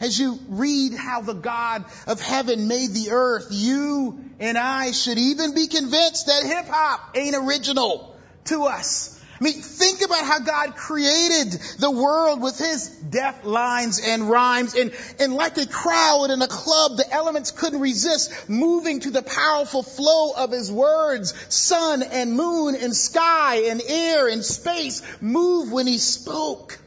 As 0.00 0.18
you 0.18 0.38
read 0.48 0.94
how 0.94 1.22
the 1.22 1.34
God 1.34 1.84
of 2.06 2.20
heaven 2.20 2.68
made 2.68 2.90
the 2.90 3.10
earth, 3.10 3.48
you 3.50 4.24
and 4.38 4.56
I 4.56 4.92
should 4.92 5.18
even 5.18 5.54
be 5.54 5.66
convinced 5.66 6.26
that 6.26 6.44
hip 6.44 6.66
hop 6.68 7.16
ain't 7.16 7.34
original 7.34 8.16
to 8.44 8.64
us. 8.64 9.17
I 9.40 9.44
mean, 9.44 9.54
think 9.54 10.02
about 10.02 10.24
how 10.24 10.40
God 10.40 10.74
created 10.74 11.52
the 11.78 11.90
world 11.90 12.42
with 12.42 12.58
His 12.58 12.88
deft 12.88 13.44
lines 13.44 14.00
and 14.04 14.28
rhymes 14.28 14.74
and, 14.74 14.92
and 15.20 15.32
like 15.32 15.56
a 15.58 15.66
crowd 15.66 16.30
in 16.30 16.42
a 16.42 16.48
club, 16.48 16.96
the 16.96 17.08
elements 17.12 17.52
couldn't 17.52 17.80
resist 17.80 18.48
moving 18.48 18.98
to 19.00 19.10
the 19.10 19.22
powerful 19.22 19.84
flow 19.84 20.32
of 20.32 20.50
His 20.50 20.72
words. 20.72 21.34
Sun 21.54 22.02
and 22.02 22.32
moon 22.32 22.74
and 22.74 22.94
sky 22.94 23.66
and 23.68 23.80
air 23.86 24.26
and 24.26 24.44
space 24.44 25.02
move 25.20 25.70
when 25.70 25.86
He 25.86 25.98
spoke. 25.98 26.80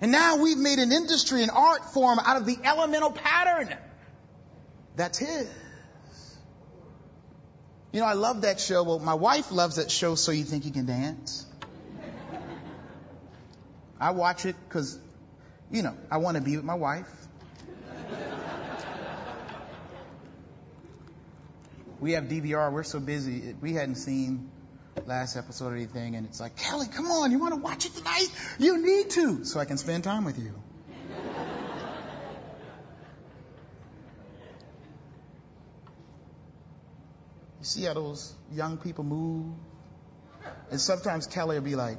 And 0.00 0.10
now 0.10 0.38
we've 0.38 0.58
made 0.58 0.80
an 0.80 0.90
industry, 0.90 1.44
an 1.44 1.50
art 1.50 1.92
form 1.92 2.18
out 2.18 2.36
of 2.36 2.46
the 2.46 2.58
elemental 2.64 3.12
pattern. 3.12 3.72
That's 4.96 5.18
His. 5.18 5.48
You 7.92 8.00
know, 8.00 8.06
I 8.06 8.12
love 8.12 8.42
that 8.42 8.60
show. 8.60 8.82
Well, 8.82 8.98
my 8.98 9.14
wife 9.14 9.50
loves 9.50 9.76
that 9.76 9.90
show, 9.90 10.14
So 10.14 10.30
You 10.32 10.44
Think 10.44 10.66
You 10.66 10.72
Can 10.72 10.86
Dance. 10.86 11.46
I 14.00 14.10
watch 14.10 14.44
it 14.46 14.56
because, 14.68 14.98
you 15.70 15.82
know, 15.82 15.94
I 16.10 16.18
want 16.18 16.36
to 16.36 16.42
be 16.42 16.56
with 16.56 16.64
my 16.64 16.74
wife. 16.74 17.08
we 22.00 22.12
have 22.12 22.24
DVR. 22.24 22.70
We're 22.72 22.84
so 22.84 23.00
busy. 23.00 23.54
We 23.60 23.72
hadn't 23.72 23.96
seen 23.96 24.50
last 25.06 25.36
episode 25.36 25.72
or 25.72 25.76
anything, 25.76 26.14
and 26.14 26.26
it's 26.26 26.40
like, 26.40 26.56
Kelly, 26.56 26.86
come 26.94 27.06
on, 27.06 27.30
you 27.30 27.38
want 27.38 27.54
to 27.54 27.60
watch 27.60 27.86
it 27.86 27.94
tonight? 27.94 28.28
You 28.58 28.84
need 28.84 29.10
to, 29.10 29.44
so 29.44 29.58
I 29.60 29.64
can 29.64 29.78
spend 29.78 30.04
time 30.04 30.24
with 30.24 30.38
you. 30.38 30.52
See 37.68 37.84
how 37.84 37.94
those 37.94 38.34
young 38.52 38.78
people 38.78 39.04
move? 39.04 39.54
And 40.70 40.80
sometimes 40.80 41.26
Kelly 41.26 41.56
will 41.56 41.64
be 41.64 41.76
like, 41.76 41.98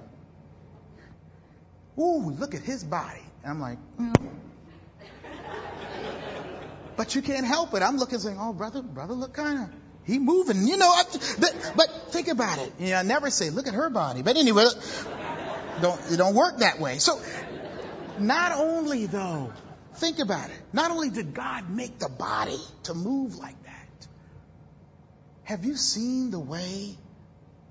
Ooh, 1.99 2.29
look 2.31 2.55
at 2.55 2.61
his 2.61 2.83
body. 2.83 3.21
And 3.43 3.51
I'm 3.51 3.59
like, 3.59 3.77
mm. 3.99 4.15
But 6.95 7.15
you 7.15 7.21
can't 7.21 7.45
help 7.45 7.73
it. 7.73 7.81
I'm 7.81 7.97
looking 7.97 8.19
saying, 8.19 8.37
oh, 8.39 8.51
brother, 8.51 8.81
brother, 8.81 9.13
look 9.13 9.33
kind 9.33 9.59
of, 9.59 9.69
he 10.03 10.19
moving, 10.19 10.67
you 10.67 10.75
know. 10.75 10.93
But, 11.39 11.73
but 11.77 12.11
think 12.11 12.27
about 12.27 12.59
it. 12.59 12.73
You 12.77 12.89
know, 12.89 12.97
I 12.97 13.03
never 13.03 13.29
say, 13.29 13.51
look 13.51 13.67
at 13.67 13.73
her 13.73 13.89
body. 13.89 14.21
But 14.21 14.35
anyway, 14.35 14.65
don't, 15.81 16.11
it 16.11 16.17
don't 16.17 16.35
work 16.35 16.57
that 16.57 16.79
way. 16.79 16.97
So, 16.97 17.21
not 18.19 18.51
only 18.51 19.05
though, 19.05 19.53
think 19.95 20.19
about 20.19 20.49
it. 20.49 20.59
Not 20.73 20.91
only 20.91 21.09
did 21.09 21.33
God 21.33 21.69
make 21.69 21.99
the 21.99 22.09
body 22.09 22.59
to 22.83 22.93
move 22.93 23.37
like 23.37 23.61
that, 23.63 23.78
have 25.49 25.65
you 25.65 25.75
seen 25.75 26.29
the 26.29 26.39
way 26.39 26.95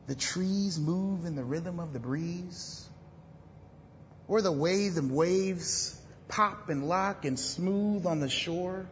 the 0.08 0.16
trees 0.16 0.80
move 0.80 1.24
in 1.26 1.36
the 1.36 1.44
rhythm 1.44 1.78
of 1.78 1.92
the 1.92 2.00
breeze? 2.00 2.84
Or 4.26 4.42
the 4.42 4.50
way 4.50 4.88
the 4.88 5.06
waves 5.06 5.96
pop 6.26 6.70
and 6.70 6.88
lock 6.88 7.24
and 7.24 7.38
smooth 7.38 8.04
on 8.04 8.18
the 8.18 8.28
shore? 8.28 8.88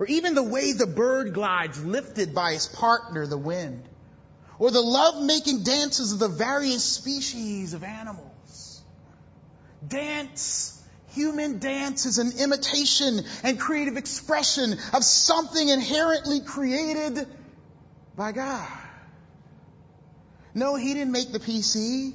Or 0.00 0.06
even 0.06 0.34
the 0.34 0.42
way 0.42 0.72
the 0.72 0.88
bird 0.88 1.32
glides 1.32 1.84
lifted 1.84 2.34
by 2.34 2.54
his 2.54 2.66
partner, 2.66 3.24
the 3.24 3.38
wind? 3.38 3.84
Or 4.58 4.72
the 4.72 4.82
love-making 4.82 5.62
dances 5.62 6.12
of 6.12 6.18
the 6.18 6.26
various 6.26 6.82
species 6.82 7.72
of 7.72 7.84
animals? 7.84 8.82
Dance 9.86 10.74
Human 11.14 11.60
dance 11.60 12.06
is 12.06 12.18
an 12.18 12.32
imitation 12.40 13.24
and 13.44 13.60
creative 13.60 13.96
expression 13.96 14.76
of 14.92 15.04
something 15.04 15.68
inherently 15.68 16.40
created 16.40 17.28
by 18.16 18.32
God. 18.32 18.68
No, 20.54 20.76
he 20.76 20.94
didn't 20.94 21.12
make 21.12 21.32
the 21.32 21.40
PC. 21.40 22.14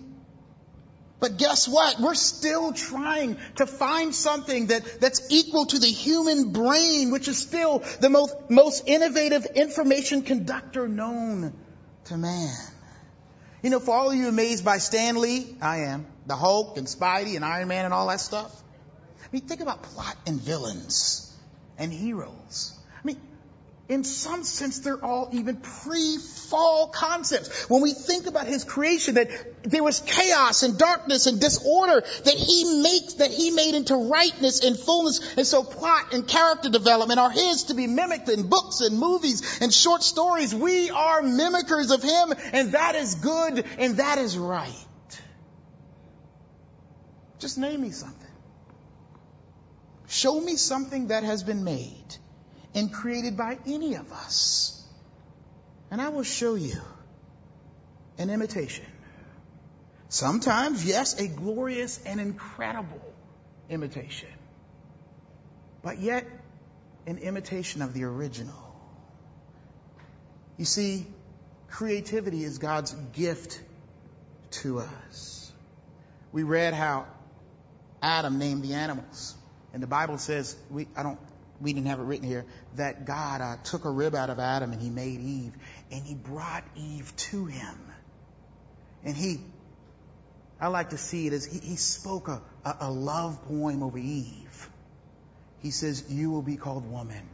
But 1.19 1.37
guess 1.37 1.67
what? 1.67 1.99
We're 1.99 2.15
still 2.15 2.71
trying 2.71 3.37
to 3.57 3.65
find 3.65 4.15
something 4.15 4.67
that, 4.67 5.01
that's 5.01 5.29
equal 5.29 5.65
to 5.65 5.79
the 5.79 5.87
human 5.87 6.53
brain, 6.53 7.11
which 7.11 7.27
is 7.27 7.37
still 7.37 7.79
the 7.99 8.09
most, 8.09 8.35
most 8.49 8.87
innovative 8.87 9.45
information 9.45 10.21
conductor 10.21 10.87
known 10.87 11.53
to 12.05 12.17
man. 12.17 12.55
You 13.61 13.69
know, 13.69 13.81
for 13.81 13.93
all 13.93 14.09
of 14.09 14.15
you 14.15 14.29
amazed 14.29 14.63
by 14.63 14.77
Stan 14.77 15.17
Lee, 15.17 15.57
I 15.61 15.79
am, 15.79 16.07
the 16.25 16.37
Hulk 16.37 16.77
and 16.77 16.87
Spidey 16.87 17.35
and 17.35 17.43
Iron 17.43 17.67
Man 17.67 17.83
and 17.83 17.93
all 17.93 18.07
that 18.07 18.21
stuff. 18.21 18.55
I 19.21 19.27
mean, 19.33 19.41
think 19.41 19.59
about 19.59 19.83
plot 19.83 20.15
and 20.25 20.39
villains 20.39 21.35
and 21.77 21.91
heroes. 21.91 22.79
I 22.95 23.05
mean, 23.05 23.19
in 23.89 24.03
some 24.03 24.43
sense, 24.43 24.79
they're 24.79 25.03
all 25.03 25.29
even 25.31 25.57
pre-fall 25.57 26.89
concepts. 26.89 27.67
When 27.67 27.81
we 27.81 27.93
think 27.93 28.27
about 28.27 28.45
his 28.45 28.63
creation, 28.63 29.15
that 29.15 29.29
there 29.63 29.83
was 29.83 29.99
chaos 29.99 30.61
and 30.61 30.77
darkness 30.77 31.25
and 31.25 31.41
disorder 31.41 32.01
that 32.01 32.35
he 32.35 32.81
makes, 32.83 33.15
that 33.15 33.31
he 33.31 33.49
made 33.49 33.73
into 33.73 33.95
rightness 33.95 34.63
and 34.63 34.77
fullness. 34.77 35.35
And 35.35 35.47
so 35.47 35.63
plot 35.63 36.13
and 36.13 36.27
character 36.27 36.69
development 36.69 37.19
are 37.19 37.31
his 37.31 37.63
to 37.65 37.73
be 37.73 37.87
mimicked 37.87 38.29
in 38.29 38.47
books 38.47 38.81
and 38.81 38.99
movies 38.99 39.59
and 39.59 39.73
short 39.73 40.03
stories. 40.03 40.53
We 40.53 40.91
are 40.91 41.23
mimickers 41.23 41.91
of 41.91 42.03
him 42.03 42.37
and 42.53 42.73
that 42.73 42.93
is 42.93 43.15
good 43.15 43.65
and 43.79 43.97
that 43.97 44.19
is 44.19 44.37
right. 44.37 44.85
Just 47.39 47.57
name 47.57 47.81
me 47.81 47.89
something. 47.89 48.27
Show 50.07 50.39
me 50.39 50.57
something 50.57 51.07
that 51.07 51.23
has 51.23 51.41
been 51.41 51.63
made 51.63 52.17
and 52.73 52.91
created 52.93 53.37
by 53.37 53.57
any 53.65 53.95
of 53.95 54.11
us. 54.11 54.83
And 55.91 56.01
I 56.01 56.09
will 56.09 56.23
show 56.23 56.55
you 56.55 56.79
an 58.17 58.29
imitation. 58.29 58.85
Sometimes, 60.09 60.85
yes, 60.85 61.19
a 61.19 61.27
glorious 61.27 61.99
and 62.05 62.19
incredible 62.19 63.01
imitation. 63.69 64.29
But 65.83 65.99
yet, 65.99 66.25
an 67.07 67.17
imitation 67.17 67.81
of 67.81 67.93
the 67.93 68.03
original. 68.03 68.75
You 70.57 70.65
see, 70.65 71.07
creativity 71.69 72.43
is 72.43 72.57
God's 72.57 72.93
gift 73.13 73.61
to 74.51 74.79
us. 74.79 75.51
We 76.31 76.43
read 76.43 76.73
how 76.73 77.07
Adam 78.01 78.39
named 78.39 78.63
the 78.63 78.73
animals. 78.73 79.35
And 79.73 79.81
the 79.81 79.87
Bible 79.87 80.17
says, 80.17 80.55
we, 80.69 80.87
I 80.95 81.03
don't 81.03 81.19
we 81.61 81.73
didn't 81.73 81.87
have 81.87 81.99
it 81.99 82.03
written 82.03 82.27
here, 82.27 82.45
that 82.75 83.05
God 83.05 83.41
uh, 83.41 83.55
took 83.63 83.85
a 83.85 83.89
rib 83.89 84.15
out 84.15 84.29
of 84.29 84.39
Adam 84.39 84.71
and 84.71 84.81
he 84.81 84.89
made 84.89 85.19
Eve 85.19 85.53
and 85.91 86.03
he 86.03 86.15
brought 86.15 86.63
Eve 86.75 87.13
to 87.15 87.45
him. 87.45 87.77
And 89.03 89.15
he, 89.15 89.39
I 90.59 90.67
like 90.67 90.91
to 90.91 90.97
see 90.97 91.27
it 91.27 91.33
as 91.33 91.45
he, 91.45 91.59
he 91.59 91.75
spoke 91.75 92.27
a, 92.27 92.41
a, 92.65 92.77
a 92.81 92.91
love 92.91 93.43
poem 93.45 93.83
over 93.83 93.97
Eve. 93.97 94.69
He 95.61 95.71
says, 95.71 96.05
you 96.09 96.31
will 96.31 96.41
be 96.41 96.55
called 96.55 96.89
woman 96.89 97.27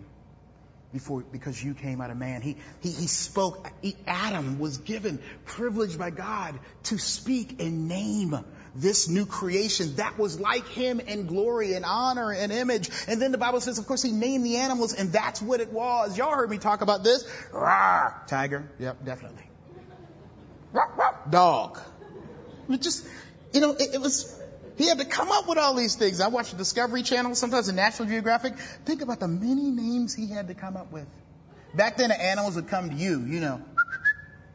before, 0.91 1.23
because 1.31 1.61
you 1.61 1.73
came 1.73 2.01
out 2.01 2.09
of 2.09 2.17
man. 2.17 2.41
He, 2.41 2.57
he, 2.81 2.89
he 2.89 3.07
spoke, 3.07 3.67
Adam 4.07 4.59
was 4.59 4.77
given 4.77 5.19
privilege 5.45 5.97
by 5.97 6.09
God 6.09 6.57
to 6.83 6.97
speak 6.97 7.61
and 7.61 7.87
name 7.87 8.33
this 8.75 9.07
new 9.07 9.25
creation 9.25 9.95
that 9.95 10.17
was 10.19 10.39
like 10.39 10.67
him 10.67 10.99
in 10.99 11.27
glory 11.27 11.73
and 11.73 11.85
honor 11.85 12.31
and 12.31 12.51
image. 12.51 12.89
And 13.07 13.21
then 13.21 13.31
the 13.31 13.37
Bible 13.37 13.61
says, 13.61 13.79
of 13.79 13.87
course, 13.87 14.01
he 14.01 14.11
named 14.11 14.45
the 14.45 14.57
animals 14.57 14.93
and 14.93 15.11
that's 15.11 15.41
what 15.41 15.61
it 15.61 15.71
was. 15.71 16.17
Y'all 16.17 16.35
heard 16.35 16.49
me 16.49 16.57
talk 16.57 16.81
about 16.81 17.03
this. 17.03 17.23
Rawr, 17.53 18.27
tiger. 18.27 18.69
Yep, 18.79 19.05
definitely. 19.05 19.43
Rawr, 20.73 21.31
dog. 21.31 21.79
It 22.69 22.81
just, 22.81 23.05
you 23.53 23.61
know, 23.61 23.71
it, 23.71 23.95
it 23.95 24.01
was, 24.01 24.37
he 24.77 24.87
had 24.87 24.99
to 24.99 25.05
come 25.05 25.31
up 25.31 25.47
with 25.47 25.57
all 25.57 25.75
these 25.75 25.95
things. 25.95 26.19
I 26.19 26.27
watch 26.27 26.51
the 26.51 26.57
Discovery 26.57 27.03
Channel, 27.03 27.35
sometimes 27.35 27.67
the 27.67 27.73
National 27.73 28.09
Geographic. 28.09 28.57
Think 28.85 29.01
about 29.01 29.19
the 29.19 29.27
many 29.27 29.71
names 29.71 30.13
he 30.13 30.27
had 30.27 30.49
to 30.49 30.53
come 30.53 30.75
up 30.75 30.91
with. 30.91 31.07
Back 31.73 31.97
then 31.97 32.09
the 32.09 32.21
animals 32.21 32.55
would 32.55 32.67
come 32.67 32.89
to 32.89 32.95
you, 32.95 33.21
you 33.21 33.39
know. 33.39 33.61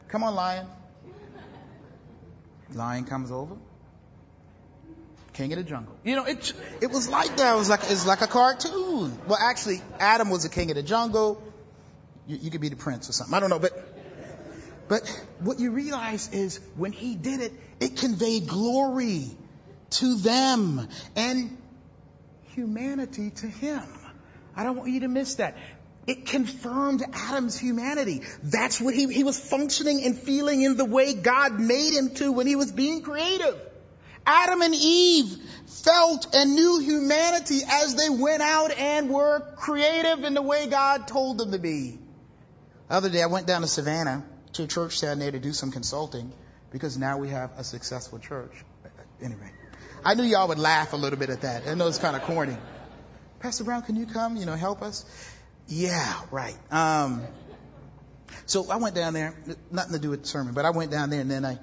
Come 0.09 0.23
on, 0.23 0.35
lion. 0.35 0.67
Lion 2.73 3.05
comes 3.05 3.31
over. 3.31 3.55
King 5.33 5.53
of 5.53 5.59
the 5.59 5.63
Jungle. 5.63 5.95
You 6.03 6.15
know, 6.15 6.25
it 6.25 6.53
it 6.81 6.91
was 6.91 7.09
like 7.09 7.37
that. 7.37 7.53
It 7.53 7.57
was 7.57 7.69
like 7.69 7.81
it's 7.83 8.05
like 8.05 8.21
a 8.21 8.27
cartoon. 8.27 9.17
Well, 9.27 9.39
actually, 9.39 9.81
Adam 9.99 10.29
was 10.29 10.43
the 10.43 10.49
king 10.49 10.69
of 10.71 10.75
the 10.75 10.83
jungle. 10.83 11.41
You, 12.27 12.37
you 12.37 12.51
could 12.51 12.61
be 12.61 12.69
the 12.69 12.75
prince 12.75 13.09
or 13.09 13.13
something. 13.13 13.33
I 13.33 13.39
don't 13.39 13.49
know, 13.49 13.59
but 13.59 13.71
but 14.87 15.07
what 15.39 15.59
you 15.59 15.71
realize 15.71 16.29
is 16.33 16.59
when 16.75 16.91
he 16.91 17.15
did 17.15 17.39
it, 17.39 17.53
it 17.79 17.97
conveyed 17.97 18.47
glory 18.47 19.25
to 19.91 20.15
them 20.17 20.87
and 21.15 21.57
humanity 22.55 23.29
to 23.29 23.47
him. 23.47 23.83
I 24.55 24.63
don't 24.63 24.75
want 24.75 24.91
you 24.91 24.99
to 25.01 25.07
miss 25.07 25.35
that. 25.35 25.55
It 26.07 26.25
confirmed 26.25 27.03
Adam's 27.13 27.57
humanity. 27.57 28.23
That's 28.43 28.81
what 28.81 28.93
he, 28.93 29.11
he 29.13 29.23
was 29.23 29.39
functioning 29.39 30.03
and 30.03 30.17
feeling 30.17 30.61
in 30.61 30.75
the 30.75 30.85
way 30.85 31.13
God 31.13 31.59
made 31.59 31.93
him 31.93 32.13
to 32.15 32.31
when 32.31 32.47
he 32.47 32.55
was 32.55 32.71
being 32.71 33.01
creative. 33.01 33.59
Adam 34.25 34.61
and 34.61 34.75
Eve 34.75 35.37
felt 35.65 36.35
and 36.35 36.55
knew 36.55 36.79
humanity 36.79 37.59
as 37.67 37.95
they 37.95 38.09
went 38.09 38.41
out 38.41 38.71
and 38.71 39.09
were 39.09 39.39
creative 39.57 40.23
in 40.23 40.33
the 40.33 40.41
way 40.41 40.67
God 40.67 41.07
told 41.07 41.37
them 41.37 41.51
to 41.51 41.59
be. 41.59 41.97
The 42.87 42.95
other 42.95 43.09
day 43.09 43.23
I 43.23 43.27
went 43.27 43.47
down 43.47 43.61
to 43.61 43.67
Savannah 43.67 44.23
to 44.53 44.63
a 44.63 44.67
church 44.67 45.01
down 45.01 45.19
there 45.19 45.31
to 45.31 45.39
do 45.39 45.53
some 45.53 45.71
consulting 45.71 46.31
because 46.71 46.97
now 46.97 47.17
we 47.17 47.29
have 47.29 47.51
a 47.57 47.63
successful 47.63 48.19
church. 48.19 48.51
Anyway, 49.21 49.51
I 50.03 50.13
knew 50.13 50.23
y'all 50.23 50.47
would 50.47 50.59
laugh 50.59 50.93
a 50.93 50.97
little 50.97 51.17
bit 51.17 51.29
at 51.29 51.41
that. 51.41 51.67
I 51.67 51.73
know 51.73 51.87
it's 51.87 51.99
kind 51.99 52.15
of 52.15 52.23
corny. 52.23 52.57
Pastor 53.39 53.63
Brown, 53.63 53.81
can 53.81 53.95
you 53.95 54.05
come, 54.05 54.35
you 54.35 54.45
know, 54.45 54.55
help 54.55 54.81
us? 54.81 55.05
Yeah, 55.67 56.21
right. 56.31 56.57
Um, 56.69 57.23
so 58.45 58.69
I 58.69 58.77
went 58.77 58.93
down 58.93 59.13
there, 59.13 59.35
nothing 59.71 59.93
to 59.93 59.99
do 59.99 60.09
with 60.09 60.23
the 60.23 60.27
sermon, 60.27 60.53
but 60.53 60.65
I 60.65 60.71
went 60.71 60.91
down 60.91 61.09
there 61.09 61.21
and 61.21 61.31
then 61.31 61.45
I, 61.45 61.59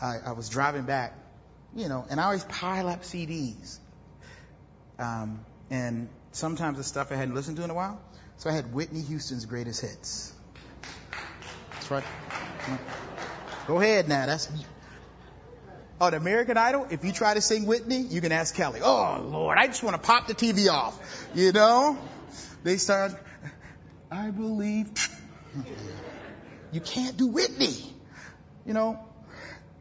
I, 0.00 0.16
I 0.26 0.32
was 0.32 0.48
driving 0.48 0.82
back 0.82 1.14
you 1.74 1.88
know, 1.88 2.04
and 2.10 2.20
I 2.20 2.24
always 2.24 2.44
pile 2.44 2.88
up 2.88 3.02
CDs. 3.02 3.78
Um, 4.98 5.44
and 5.70 6.08
sometimes 6.32 6.78
the 6.78 6.84
stuff 6.84 7.12
I 7.12 7.16
hadn't 7.16 7.34
listened 7.34 7.56
to 7.58 7.64
in 7.64 7.70
a 7.70 7.74
while. 7.74 8.00
So 8.38 8.50
I 8.50 8.52
had 8.52 8.72
Whitney 8.72 9.02
Houston's 9.02 9.46
greatest 9.46 9.80
hits. 9.80 10.32
That's 11.72 11.90
right. 11.90 12.04
Go 13.66 13.80
ahead 13.80 14.08
now. 14.08 14.26
That's 14.26 14.50
on 16.00 16.14
American 16.14 16.56
Idol. 16.56 16.86
If 16.90 17.04
you 17.04 17.12
try 17.12 17.34
to 17.34 17.40
sing 17.40 17.66
Whitney, 17.66 17.98
you 17.98 18.20
can 18.20 18.32
ask 18.32 18.54
Kelly. 18.54 18.80
Oh 18.82 19.20
Lord, 19.22 19.58
I 19.58 19.66
just 19.66 19.82
want 19.82 19.94
to 19.94 20.02
pop 20.02 20.26
the 20.26 20.34
TV 20.34 20.70
off. 20.70 20.98
You 21.34 21.52
know, 21.52 21.98
they 22.62 22.78
start. 22.78 23.12
I 24.10 24.30
believe. 24.30 24.90
You 26.72 26.80
can't 26.80 27.16
do 27.16 27.26
Whitney. 27.26 27.76
You 28.64 28.74
know, 28.74 28.98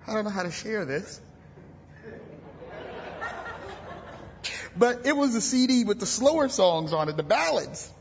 I 0.08 0.13
don't 0.13 0.23
know 0.23 0.32
how 0.32 0.43
to 0.43 0.52
share 0.52 0.86
this. 0.86 1.21
But 4.80 5.06
it 5.06 5.15
was 5.15 5.36
a 5.36 5.42
CD 5.42 5.84
with 5.84 6.00
the 6.00 6.06
slower 6.06 6.48
songs 6.50 6.94
on 6.94 7.10
it, 7.10 7.18
the 7.18 7.24
ballads. 7.24 7.92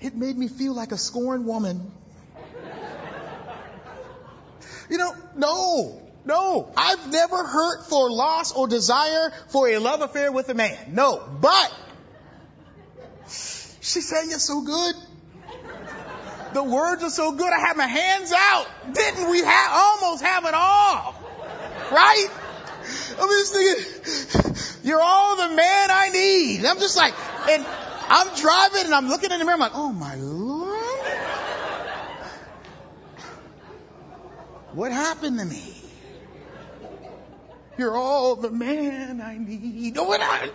It 0.00 0.16
made 0.16 0.36
me 0.36 0.48
feel 0.48 0.74
like 0.74 0.92
a 0.92 0.98
scorned 0.98 1.44
woman. 1.44 1.92
You 4.88 4.98
know, 4.98 5.14
no, 5.36 6.02
no. 6.24 6.72
I've 6.76 7.12
never 7.12 7.44
hurt 7.44 7.88
for 7.88 8.10
loss 8.10 8.52
or 8.52 8.66
desire 8.66 9.30
for 9.48 9.68
a 9.68 9.78
love 9.78 10.00
affair 10.00 10.32
with 10.32 10.48
a 10.48 10.54
man. 10.54 10.94
No, 10.94 11.22
but 11.40 11.72
she 13.26 14.00
sang 14.00 14.30
it 14.30 14.40
so 14.40 14.62
good. 14.62 14.94
The 16.54 16.64
words 16.64 17.04
are 17.04 17.10
so 17.10 17.32
good. 17.32 17.52
I 17.52 17.60
had 17.60 17.76
my 17.76 17.86
hands 17.86 18.32
out. 18.36 18.66
Didn't 18.92 19.30
we 19.30 19.38
have 19.38 19.70
almost 19.72 20.24
have 20.24 20.44
it 20.46 20.54
all? 20.54 21.14
Right? 21.92 22.28
I'm 23.20 23.28
just 23.28 23.52
thinking, 23.52 24.88
you're 24.88 25.00
all 25.00 25.36
the 25.36 25.54
man 25.54 25.90
I 25.90 26.08
need. 26.08 26.58
And 26.58 26.66
I'm 26.66 26.78
just 26.78 26.96
like, 26.96 27.14
and 27.50 27.66
I'm 28.08 28.34
driving 28.36 28.86
and 28.86 28.94
I'm 28.94 29.08
looking 29.08 29.30
in 29.30 29.38
the 29.38 29.44
mirror. 29.44 29.54
I'm 29.54 29.60
like, 29.60 29.72
oh 29.74 29.92
my 29.92 30.14
Lord. 30.16 30.70
What 34.72 34.92
happened 34.92 35.38
to 35.38 35.44
me? 35.44 35.74
You're 37.76 37.96
all 37.96 38.36
the 38.36 38.50
man 38.50 39.20
I 39.20 39.38
need. 39.38 39.96
Oh, 39.98 40.04
what 40.04 40.20
I... 40.22 40.50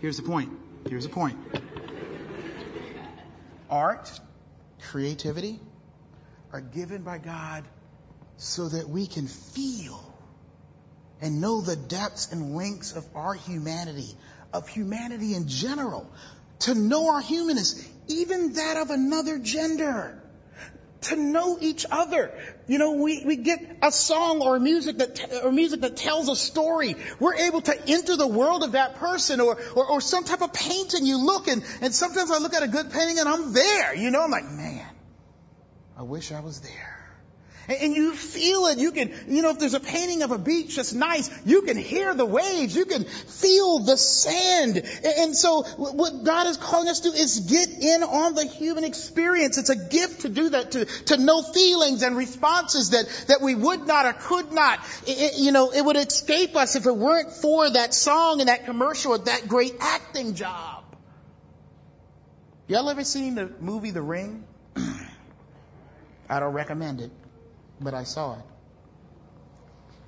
Here's 0.00 0.16
the 0.16 0.22
point. 0.22 0.50
Here's 0.88 1.04
the 1.04 1.10
point. 1.10 1.36
Art, 3.68 4.10
creativity 4.80 5.60
are 6.52 6.60
given 6.60 7.02
by 7.02 7.18
God 7.18 7.64
so 8.38 8.68
that 8.68 8.88
we 8.88 9.06
can 9.06 9.26
feel 9.26 10.02
and 11.20 11.40
know 11.40 11.60
the 11.60 11.76
depths 11.76 12.32
and 12.32 12.54
lengths 12.54 12.92
of 12.92 13.04
our 13.14 13.34
humanity, 13.34 14.16
of 14.52 14.68
humanity 14.68 15.34
in 15.34 15.48
general, 15.48 16.10
to 16.60 16.74
know 16.74 17.10
our 17.12 17.20
humanness, 17.20 17.86
even 18.08 18.54
that 18.54 18.76
of 18.76 18.90
another 18.90 19.38
gender. 19.38 20.22
to 21.00 21.16
know 21.16 21.58
each 21.60 21.86
other. 21.90 22.32
You 22.66 22.78
know, 22.78 22.92
we, 22.92 23.22
we 23.24 23.36
get 23.36 23.78
a 23.82 23.92
song 23.92 24.42
or 24.42 24.58
music 24.58 24.98
that, 24.98 25.44
or 25.44 25.52
music 25.52 25.80
that 25.82 25.96
tells 25.96 26.28
a 26.28 26.36
story. 26.36 26.96
We're 27.20 27.36
able 27.36 27.60
to 27.62 27.88
enter 27.88 28.16
the 28.16 28.26
world 28.26 28.64
of 28.64 28.72
that 28.72 28.96
person 28.96 29.40
or, 29.40 29.58
or, 29.76 29.86
or 29.86 30.00
some 30.00 30.24
type 30.24 30.42
of 30.42 30.52
painting. 30.52 31.06
You 31.06 31.24
look 31.24 31.46
and, 31.48 31.64
and 31.80 31.94
sometimes 31.94 32.30
I 32.30 32.38
look 32.38 32.54
at 32.54 32.62
a 32.62 32.68
good 32.68 32.90
painting 32.90 33.18
and 33.18 33.28
I'm 33.28 33.52
there. 33.52 33.94
You 33.94 34.10
know, 34.10 34.22
I'm 34.22 34.30
like, 34.30 34.44
man, 34.44 34.86
I 35.96 36.02
wish 36.02 36.32
I 36.32 36.40
was 36.40 36.60
there. 36.60 36.97
And 37.68 37.94
you 37.94 38.14
feel 38.14 38.66
it. 38.68 38.78
You 38.78 38.92
can, 38.92 39.12
you 39.28 39.42
know, 39.42 39.50
if 39.50 39.58
there's 39.58 39.74
a 39.74 39.80
painting 39.80 40.22
of 40.22 40.30
a 40.30 40.38
beach 40.38 40.76
that's 40.76 40.94
nice, 40.94 41.30
you 41.44 41.60
can 41.62 41.76
hear 41.76 42.14
the 42.14 42.24
waves. 42.24 42.74
You 42.74 42.86
can 42.86 43.04
feel 43.04 43.80
the 43.80 43.98
sand. 43.98 44.82
And 45.04 45.36
so 45.36 45.64
what 45.76 46.24
God 46.24 46.46
is 46.46 46.56
calling 46.56 46.88
us 46.88 47.00
to 47.00 47.10
is 47.10 47.40
get 47.40 47.68
in 47.68 48.02
on 48.02 48.34
the 48.34 48.46
human 48.46 48.84
experience. 48.84 49.58
It's 49.58 49.68
a 49.68 49.76
gift 49.76 50.22
to 50.22 50.30
do 50.30 50.48
that, 50.48 50.70
to, 50.70 50.86
to 50.86 51.18
know 51.18 51.42
feelings 51.42 52.02
and 52.02 52.16
responses 52.16 52.90
that, 52.90 53.04
that 53.28 53.42
we 53.42 53.54
would 53.54 53.86
not 53.86 54.06
or 54.06 54.14
could 54.14 54.50
not. 54.50 54.80
It, 55.06 55.38
you 55.38 55.52
know, 55.52 55.70
it 55.70 55.84
would 55.84 55.96
escape 55.96 56.56
us 56.56 56.74
if 56.74 56.86
it 56.86 56.96
weren't 56.96 57.32
for 57.32 57.68
that 57.68 57.92
song 57.92 58.40
and 58.40 58.48
that 58.48 58.64
commercial 58.64 59.12
or 59.12 59.18
that 59.18 59.46
great 59.46 59.74
acting 59.78 60.34
job. 60.36 60.84
Y'all 62.66 62.88
ever 62.88 63.04
seen 63.04 63.34
the 63.34 63.50
movie 63.60 63.90
The 63.90 64.02
Ring? 64.02 64.44
I 66.30 66.40
don't 66.40 66.54
recommend 66.54 67.02
it 67.02 67.10
but 67.80 67.94
I 67.94 68.04
saw 68.04 68.34
it. 68.34 68.44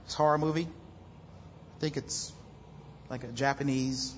It's 0.04 0.14
a 0.14 0.16
horror 0.18 0.38
movie. 0.38 0.66
I 0.66 1.80
think 1.80 1.96
it's 1.96 2.32
like 3.08 3.24
a 3.24 3.28
Japanese, 3.28 4.14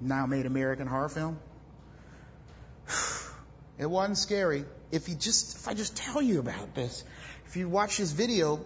now 0.00 0.26
made 0.26 0.46
American 0.46 0.86
horror 0.86 1.08
film. 1.08 1.38
It 3.78 3.88
wasn't 3.88 4.18
scary. 4.18 4.64
If 4.90 5.08
you 5.08 5.14
just, 5.14 5.54
if 5.54 5.68
I 5.68 5.74
just 5.74 5.96
tell 5.96 6.20
you 6.20 6.40
about 6.40 6.74
this, 6.74 7.04
if 7.46 7.56
you 7.56 7.68
watch 7.68 7.98
this 7.98 8.10
video, 8.10 8.64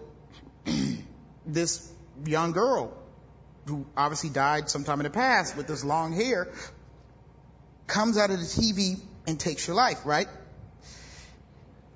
this 1.45 1.87
young 2.25 2.51
girl 2.51 2.97
who 3.67 3.85
obviously 3.95 4.31
died 4.31 4.71
sometime 4.71 4.99
in 5.01 5.03
the 5.03 5.11
past 5.11 5.55
with 5.55 5.67
this 5.67 5.83
long 5.83 6.13
hair 6.13 6.51
comes 7.85 8.17
out 8.17 8.31
of 8.31 8.39
the 8.39 8.45
TV 8.45 8.99
and 9.27 9.39
takes 9.39 9.67
your 9.67 9.75
life, 9.75 10.03
right? 10.03 10.27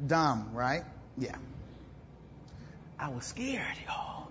Dumb, 0.06 0.52
right? 0.54 0.84
Yeah. 1.18 1.36
I 3.00 3.10
was 3.10 3.26
scared, 3.26 3.78
y'all. 3.86 4.30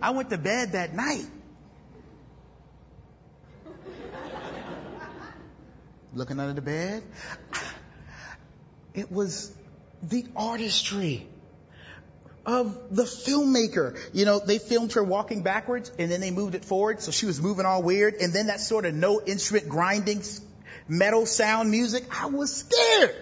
I 0.00 0.10
went 0.10 0.30
to 0.30 0.38
bed 0.38 0.72
that 0.72 0.94
night. 0.94 1.26
Looking 6.14 6.40
under 6.40 6.52
the 6.52 6.62
bed. 6.62 7.02
It 8.92 9.10
was 9.10 9.52
the 10.02 10.26
artistry 10.36 11.26
of 12.44 12.94
the 12.94 13.04
filmmaker. 13.04 13.98
You 14.12 14.24
know, 14.24 14.40
they 14.40 14.58
filmed 14.58 14.92
her 14.94 15.04
walking 15.04 15.42
backwards 15.42 15.90
and 15.98 16.10
then 16.10 16.20
they 16.20 16.30
moved 16.30 16.54
it 16.54 16.64
forward. 16.64 17.00
So 17.00 17.12
she 17.12 17.26
was 17.26 17.40
moving 17.40 17.64
all 17.64 17.82
weird. 17.82 18.14
And 18.14 18.32
then 18.32 18.48
that 18.48 18.60
sort 18.60 18.84
of 18.84 18.94
no 18.94 19.22
instrument 19.22 19.68
grinding 19.68 20.22
metal 20.88 21.24
sound 21.24 21.70
music. 21.70 22.04
I 22.10 22.26
was 22.26 22.52
scared. 22.52 23.14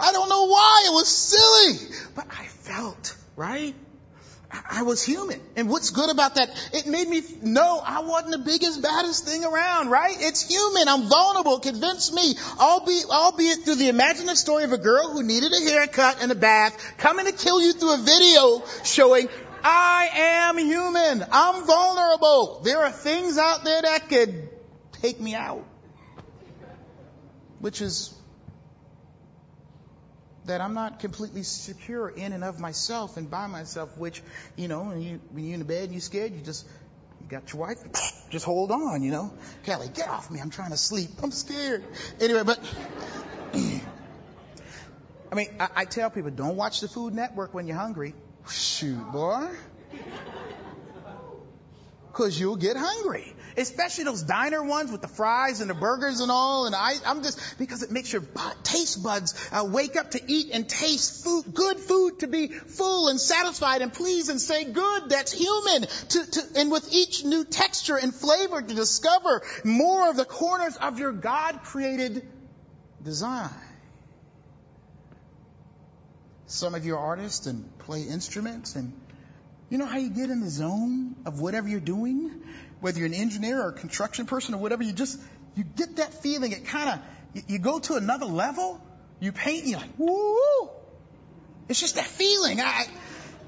I 0.00 0.12
don't 0.12 0.28
know 0.28 0.46
why. 0.46 0.84
It 0.86 0.92
was 0.92 1.08
silly, 1.08 1.94
but 2.14 2.26
I 2.30 2.46
felt, 2.46 3.14
right? 3.36 3.74
I 4.50 4.82
was 4.82 5.02
human. 5.02 5.40
And 5.56 5.68
what's 5.68 5.90
good 5.90 6.10
about 6.10 6.36
that? 6.36 6.48
It 6.72 6.86
made 6.86 7.08
me 7.08 7.22
know 7.42 7.80
I 7.84 8.00
wasn't 8.00 8.32
the 8.32 8.38
biggest, 8.38 8.82
baddest 8.82 9.26
thing 9.26 9.44
around, 9.44 9.90
right? 9.90 10.16
It's 10.18 10.48
human. 10.48 10.88
I'm 10.88 11.08
vulnerable. 11.08 11.58
Convince 11.60 12.12
me, 12.12 12.34
albeit, 12.58 13.10
albeit 13.10 13.64
through 13.64 13.74
the 13.74 13.88
imaginative 13.88 14.38
story 14.38 14.64
of 14.64 14.72
a 14.72 14.78
girl 14.78 15.10
who 15.10 15.22
needed 15.22 15.52
a 15.52 15.60
haircut 15.70 16.22
and 16.22 16.32
a 16.32 16.34
bath, 16.34 16.94
coming 16.96 17.26
to 17.26 17.32
kill 17.32 17.60
you 17.60 17.74
through 17.74 17.94
a 17.94 17.98
video 17.98 18.62
showing 18.84 19.28
I 19.62 20.08
am 20.14 20.58
human. 20.58 21.24
I'm 21.30 21.66
vulnerable. 21.66 22.60
There 22.64 22.78
are 22.78 22.92
things 22.92 23.36
out 23.36 23.64
there 23.64 23.82
that 23.82 24.08
could 24.08 24.48
take 25.02 25.20
me 25.20 25.34
out. 25.34 25.64
Which 27.58 27.82
is 27.82 28.14
that 30.48 30.60
I'm 30.60 30.74
not 30.74 30.98
completely 30.98 31.42
secure 31.42 32.08
in 32.08 32.32
and 32.32 32.42
of 32.42 32.58
myself 32.58 33.16
and 33.16 33.30
by 33.30 33.46
myself, 33.46 33.96
which, 33.96 34.22
you 34.56 34.66
know, 34.66 34.82
when, 34.82 35.00
you, 35.00 35.20
when 35.30 35.44
you're 35.44 35.54
in 35.54 35.60
the 35.60 35.66
bed 35.66 35.84
and 35.84 35.92
you're 35.92 36.00
scared, 36.00 36.32
you 36.32 36.40
just, 36.40 36.66
you 37.20 37.28
got 37.28 37.52
your 37.52 37.60
wife, 37.60 37.78
just 38.30 38.44
hold 38.44 38.70
on, 38.70 39.02
you 39.02 39.10
know. 39.10 39.32
Kelly, 39.64 39.88
get 39.94 40.08
off 40.08 40.30
me. 40.30 40.40
I'm 40.40 40.50
trying 40.50 40.70
to 40.70 40.76
sleep. 40.76 41.10
I'm 41.22 41.30
scared. 41.30 41.84
Anyway, 42.20 42.42
but, 42.44 42.58
I 45.30 45.34
mean, 45.34 45.48
I, 45.60 45.68
I 45.76 45.84
tell 45.84 46.10
people, 46.10 46.30
don't 46.30 46.56
watch 46.56 46.80
the 46.80 46.88
Food 46.88 47.14
Network 47.14 47.54
when 47.54 47.66
you're 47.66 47.76
hungry. 47.76 48.14
Shoot, 48.50 49.12
boy. 49.12 49.48
Cause 52.14 52.40
you'll 52.40 52.56
get 52.56 52.76
hungry 52.76 53.32
especially 53.58 54.04
those 54.04 54.22
diner 54.22 54.62
ones 54.62 54.90
with 54.90 55.02
the 55.02 55.08
fries 55.08 55.60
and 55.60 55.68
the 55.68 55.74
burgers 55.74 56.20
and 56.20 56.30
all. 56.30 56.66
And 56.66 56.74
I, 56.74 56.94
I'm 57.04 57.22
just 57.22 57.58
because 57.58 57.82
it 57.82 57.90
makes 57.90 58.12
your 58.12 58.22
taste 58.62 59.02
buds 59.02 59.34
uh, 59.52 59.64
wake 59.64 59.96
up 59.96 60.12
to 60.12 60.20
eat 60.26 60.50
and 60.52 60.68
taste 60.68 61.24
food, 61.24 61.52
good 61.52 61.78
food 61.78 62.20
to 62.20 62.26
be 62.26 62.48
full 62.48 63.08
and 63.08 63.20
satisfied 63.20 63.82
and 63.82 63.92
pleased 63.92 64.30
and 64.30 64.40
say 64.40 64.64
good. 64.64 65.08
That's 65.08 65.32
human. 65.32 65.82
To, 65.82 66.30
to, 66.30 66.42
and 66.56 66.70
with 66.70 66.88
each 66.92 67.24
new 67.24 67.44
texture 67.44 67.96
and 67.96 68.14
flavor 68.14 68.62
to 68.62 68.74
discover 68.74 69.42
more 69.64 70.08
of 70.08 70.16
the 70.16 70.24
corners 70.24 70.76
of 70.76 70.98
your 70.98 71.12
God 71.12 71.62
created 71.64 72.26
design. 73.02 73.50
Some 76.46 76.74
of 76.74 76.86
you 76.86 76.94
are 76.94 76.98
artists 76.98 77.46
and 77.46 77.78
play 77.78 78.02
instruments 78.02 78.74
and 78.74 78.92
you 79.70 79.76
know 79.76 79.84
how 79.84 79.98
you 79.98 80.08
get 80.08 80.30
in 80.30 80.40
the 80.40 80.48
zone 80.48 81.14
of 81.26 81.40
whatever 81.40 81.68
you're 81.68 81.78
doing? 81.78 82.42
Whether 82.80 82.98
you're 82.98 83.06
an 83.06 83.14
engineer 83.14 83.60
or 83.60 83.70
a 83.70 83.72
construction 83.72 84.26
person 84.26 84.54
or 84.54 84.58
whatever, 84.58 84.82
you 84.82 84.92
just, 84.92 85.20
you 85.56 85.64
get 85.64 85.96
that 85.96 86.14
feeling. 86.14 86.52
It 86.52 86.66
kind 86.66 86.90
of, 86.90 87.44
you, 87.48 87.58
go 87.58 87.78
to 87.78 87.94
another 87.94 88.26
level, 88.26 88.80
you 89.20 89.32
paint 89.32 89.66
you're 89.66 89.80
like, 89.80 89.98
woo! 89.98 90.70
It's 91.68 91.80
just 91.80 91.96
that 91.96 92.06
feeling. 92.06 92.60
I, 92.60 92.86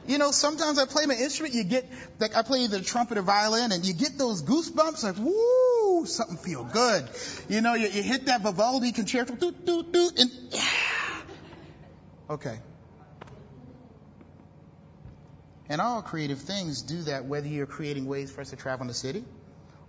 you 0.07 0.19
know, 0.19 0.31
sometimes 0.31 0.79
I 0.79 0.87
play 0.87 1.07
my 1.07 1.15
instrument, 1.15 1.55
you 1.55 1.65
get, 1.65 1.91
like 2.19 2.37
I 2.37 2.43
play 2.43 2.67
the 2.67 2.81
trumpet 2.81 3.19
or 3.19 3.23
violin 3.23 3.73
and 3.73 3.85
you 3.85 3.95
get 3.95 4.19
those 4.19 4.43
goosebumps 4.43 5.05
like, 5.05 5.17
woo! 5.17 6.07
Something 6.07 6.37
feel 6.37 6.65
good. 6.65 7.09
You 7.49 7.61
know, 7.61 7.75
you, 7.75 7.89
you 7.89 8.03
hit 8.03 8.27
that 8.27 8.43
Vivaldi 8.43 8.93
concerto, 8.93 9.35
doot, 9.35 9.65
doot, 9.65 9.93
doot, 9.93 10.19
and 10.19 10.31
yeah. 10.51 10.63
Okay. 12.31 12.59
And 15.71 15.81
all 15.81 16.03
creative 16.03 16.41
things 16.41 16.83
do 16.83 17.03
that, 17.03 17.27
whether 17.27 17.47
you're 17.47 17.65
creating 17.65 18.07
ways 18.07 18.33
for 18.33 18.41
us 18.41 18.51
to 18.51 18.57
travel 18.57 18.83
in 18.83 18.89
the 18.89 18.95
city, 18.95 19.25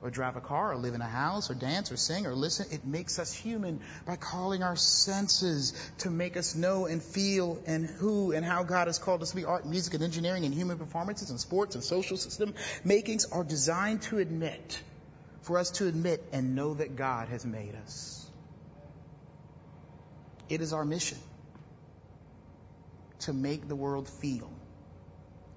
or 0.03 0.11
drive 0.11 0.35
a 0.35 0.41
car, 0.41 0.73
or 0.73 0.75
live 0.75 0.93
in 0.93 1.01
a 1.01 1.07
house, 1.07 1.49
or 1.49 1.55
dance, 1.55 1.91
or 1.91 1.97
sing, 1.97 2.27
or 2.27 2.35
listen. 2.35 2.67
It 2.71 2.85
makes 2.85 3.17
us 3.17 3.33
human 3.33 3.81
by 4.05 4.15
calling 4.15 4.61
our 4.61 4.75
senses 4.75 5.73
to 5.99 6.11
make 6.11 6.37
us 6.37 6.53
know 6.55 6.85
and 6.85 7.01
feel 7.01 7.59
and 7.65 7.87
who 7.87 8.31
and 8.31 8.45
how 8.45 8.61
God 8.61 8.87
has 8.87 8.99
called 8.99 9.23
us 9.23 9.31
to 9.31 9.35
be. 9.35 9.43
Art, 9.43 9.65
music, 9.65 9.95
and 9.95 10.03
engineering, 10.03 10.45
and 10.45 10.53
human 10.53 10.77
performances, 10.77 11.31
and 11.31 11.39
sports, 11.39 11.73
and 11.73 11.83
social 11.83 12.15
system 12.15 12.53
makings 12.83 13.25
are 13.25 13.43
designed 13.43 14.03
to 14.03 14.19
admit, 14.19 14.79
for 15.41 15.57
us 15.57 15.71
to 15.71 15.87
admit 15.87 16.23
and 16.31 16.55
know 16.55 16.75
that 16.75 16.95
God 16.95 17.29
has 17.29 17.43
made 17.43 17.73
us. 17.73 18.29
It 20.47 20.61
is 20.61 20.73
our 20.73 20.85
mission 20.85 21.17
to 23.21 23.33
make 23.33 23.67
the 23.67 23.75
world 23.75 24.07
feel 24.07 24.51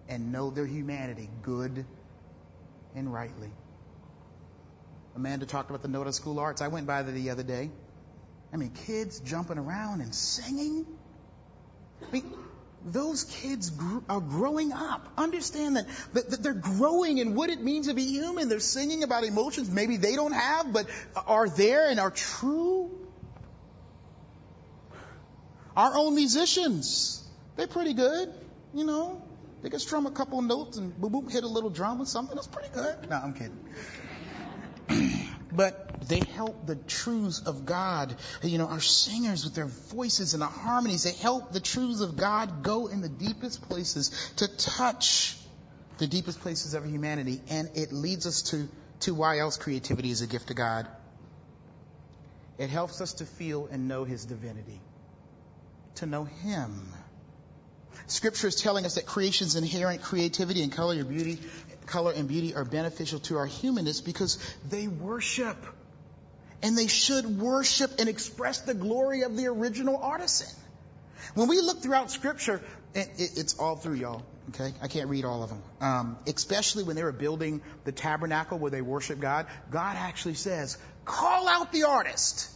and 0.08 0.32
know 0.32 0.50
their 0.50 0.66
humanity 0.66 1.28
good 1.42 1.84
and 2.94 3.12
rightly. 3.12 3.50
Amanda 5.16 5.46
talked 5.46 5.70
about 5.70 5.82
the 5.82 5.88
Noda 5.88 6.12
School 6.12 6.38
Arts. 6.38 6.60
I 6.60 6.68
went 6.68 6.86
by 6.86 7.02
there 7.02 7.14
the 7.14 7.30
other 7.30 7.42
day. 7.42 7.70
I 8.52 8.56
mean, 8.56 8.70
kids 8.86 9.20
jumping 9.20 9.58
around 9.58 10.00
and 10.00 10.14
singing. 10.14 10.86
I 12.02 12.12
mean, 12.12 12.32
those 12.84 13.24
kids 13.24 13.72
are 14.08 14.20
growing 14.20 14.72
up. 14.72 15.12
Understand 15.16 15.76
that, 15.76 15.86
that, 16.12 16.42
they're 16.42 16.52
growing 16.52 17.18
in 17.18 17.34
what 17.34 17.50
it 17.50 17.60
means 17.60 17.88
to 17.88 17.94
be 17.94 18.04
human. 18.04 18.48
They're 18.48 18.60
singing 18.60 19.02
about 19.02 19.24
emotions 19.24 19.70
maybe 19.70 19.96
they 19.96 20.16
don't 20.16 20.32
have, 20.32 20.72
but 20.72 20.86
are 21.26 21.48
there 21.48 21.88
and 21.88 21.98
are 21.98 22.10
true. 22.10 22.90
Our 25.76 25.96
own 25.96 26.14
musicians, 26.14 27.26
they're 27.56 27.66
pretty 27.66 27.94
good, 27.94 28.32
you 28.74 28.84
know. 28.84 29.22
They 29.64 29.70
can 29.70 29.78
strum 29.78 30.04
a 30.04 30.10
couple 30.10 30.42
notes 30.42 30.76
and 30.76 30.94
boom, 30.94 31.12
boom, 31.12 31.30
hit 31.30 31.42
a 31.42 31.48
little 31.48 31.70
drum 31.70 32.02
or 32.02 32.04
something. 32.04 32.36
That's 32.36 32.46
pretty 32.46 32.68
good. 32.74 33.08
No, 33.08 33.16
I'm 33.16 33.32
kidding. 33.32 33.58
but 35.50 36.06
they 36.06 36.20
help 36.20 36.66
the 36.66 36.76
truths 36.76 37.40
of 37.40 37.64
God. 37.64 38.14
You 38.42 38.58
know, 38.58 38.66
our 38.66 38.80
singers 38.80 39.42
with 39.42 39.54
their 39.54 39.64
voices 39.64 40.34
and 40.34 40.42
the 40.42 40.48
harmonies, 40.48 41.04
they 41.04 41.12
help 41.12 41.50
the 41.50 41.60
truths 41.60 42.02
of 42.02 42.18
God 42.18 42.62
go 42.62 42.88
in 42.88 43.00
the 43.00 43.08
deepest 43.08 43.62
places 43.62 44.32
to 44.36 44.48
touch 44.48 45.38
the 45.96 46.06
deepest 46.06 46.42
places 46.42 46.74
of 46.74 46.84
humanity. 46.84 47.40
And 47.48 47.70
it 47.74 47.90
leads 47.90 48.26
us 48.26 48.42
to, 48.50 48.68
to 49.00 49.14
why 49.14 49.38
else 49.38 49.56
creativity 49.56 50.10
is 50.10 50.20
a 50.20 50.26
gift 50.26 50.48
to 50.48 50.54
God. 50.54 50.86
It 52.58 52.68
helps 52.68 53.00
us 53.00 53.14
to 53.14 53.24
feel 53.24 53.66
and 53.72 53.88
know 53.88 54.04
His 54.04 54.26
divinity, 54.26 54.82
to 55.94 56.04
know 56.04 56.24
Him 56.24 56.92
Scripture 58.06 58.48
is 58.48 58.56
telling 58.56 58.84
us 58.84 58.96
that 58.96 59.06
creation's 59.06 59.56
inherent 59.56 60.02
creativity 60.02 60.62
and 60.62 60.72
color 60.72 60.94
and 60.94 61.08
beauty, 61.08 61.38
color 61.86 62.12
and 62.12 62.28
beauty 62.28 62.54
are 62.54 62.64
beneficial 62.64 63.18
to 63.20 63.36
our 63.38 63.46
humanness 63.46 64.00
because 64.00 64.38
they 64.68 64.88
worship. 64.88 65.56
And 66.62 66.78
they 66.78 66.86
should 66.86 67.26
worship 67.38 67.90
and 67.98 68.08
express 68.08 68.60
the 68.60 68.74
glory 68.74 69.22
of 69.22 69.36
the 69.36 69.46
original 69.46 69.98
artisan. 69.98 70.48
When 71.34 71.48
we 71.48 71.60
look 71.60 71.82
throughout 71.82 72.10
Scripture, 72.10 72.62
it, 72.94 73.08
it, 73.18 73.30
it's 73.36 73.58
all 73.58 73.76
through 73.76 73.94
y'all. 73.94 74.22
Okay, 74.50 74.72
I 74.82 74.88
can't 74.88 75.08
read 75.08 75.24
all 75.24 75.42
of 75.42 75.48
them. 75.50 75.62
Um, 75.80 76.18
especially 76.26 76.84
when 76.84 76.96
they 76.96 77.02
were 77.02 77.12
building 77.12 77.62
the 77.84 77.92
tabernacle 77.92 78.58
where 78.58 78.70
they 78.70 78.82
worship 78.82 79.18
God, 79.18 79.46
God 79.70 79.96
actually 79.96 80.34
says, 80.34 80.76
"Call 81.04 81.48
out 81.48 81.72
the 81.72 81.84
artist." 81.84 82.50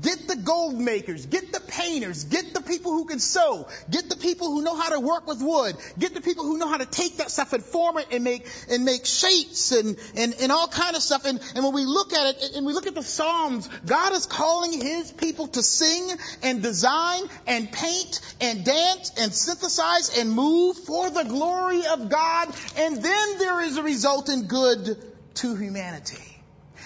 Get 0.00 0.26
the 0.26 0.36
gold 0.36 0.78
makers, 0.78 1.26
get 1.26 1.52
the 1.52 1.60
painters, 1.60 2.24
get 2.24 2.54
the 2.54 2.62
people 2.62 2.92
who 2.92 3.04
can 3.04 3.18
sew, 3.18 3.68
get 3.90 4.08
the 4.08 4.16
people 4.16 4.48
who 4.48 4.62
know 4.62 4.74
how 4.74 4.90
to 4.90 5.00
work 5.00 5.26
with 5.26 5.42
wood, 5.42 5.76
get 5.98 6.14
the 6.14 6.20
people 6.20 6.44
who 6.44 6.56
know 6.56 6.68
how 6.68 6.78
to 6.78 6.86
take 6.86 7.18
that 7.18 7.30
stuff 7.30 7.52
and 7.52 7.62
form 7.62 7.98
it 7.98 8.06
and 8.10 8.24
make 8.24 8.46
and 8.70 8.84
make 8.84 9.04
shapes 9.04 9.72
and 9.72 9.98
and, 10.16 10.34
and 10.40 10.50
all 10.50 10.68
kind 10.68 10.96
of 10.96 11.02
stuff. 11.02 11.24
And, 11.26 11.40
and 11.54 11.64
when 11.64 11.74
we 11.74 11.84
look 11.84 12.12
at 12.12 12.36
it 12.36 12.56
and 12.56 12.66
we 12.66 12.72
look 12.72 12.86
at 12.86 12.94
the 12.94 13.02
Psalms, 13.02 13.68
God 13.84 14.12
is 14.12 14.26
calling 14.26 14.72
his 14.72 15.12
people 15.12 15.48
to 15.48 15.62
sing 15.62 16.08
and 16.42 16.62
design 16.62 17.24
and 17.46 17.70
paint 17.70 18.20
and 18.40 18.64
dance 18.64 19.12
and 19.18 19.32
synthesize 19.32 20.18
and 20.18 20.30
move 20.30 20.76
for 20.78 21.10
the 21.10 21.24
glory 21.24 21.82
of 21.86 22.08
God. 22.08 22.48
And 22.76 23.02
then 23.02 23.38
there 23.38 23.60
is 23.60 23.76
a 23.76 23.82
resultant 23.82 24.48
good 24.48 24.96
to 25.34 25.56
humanity. 25.56 26.31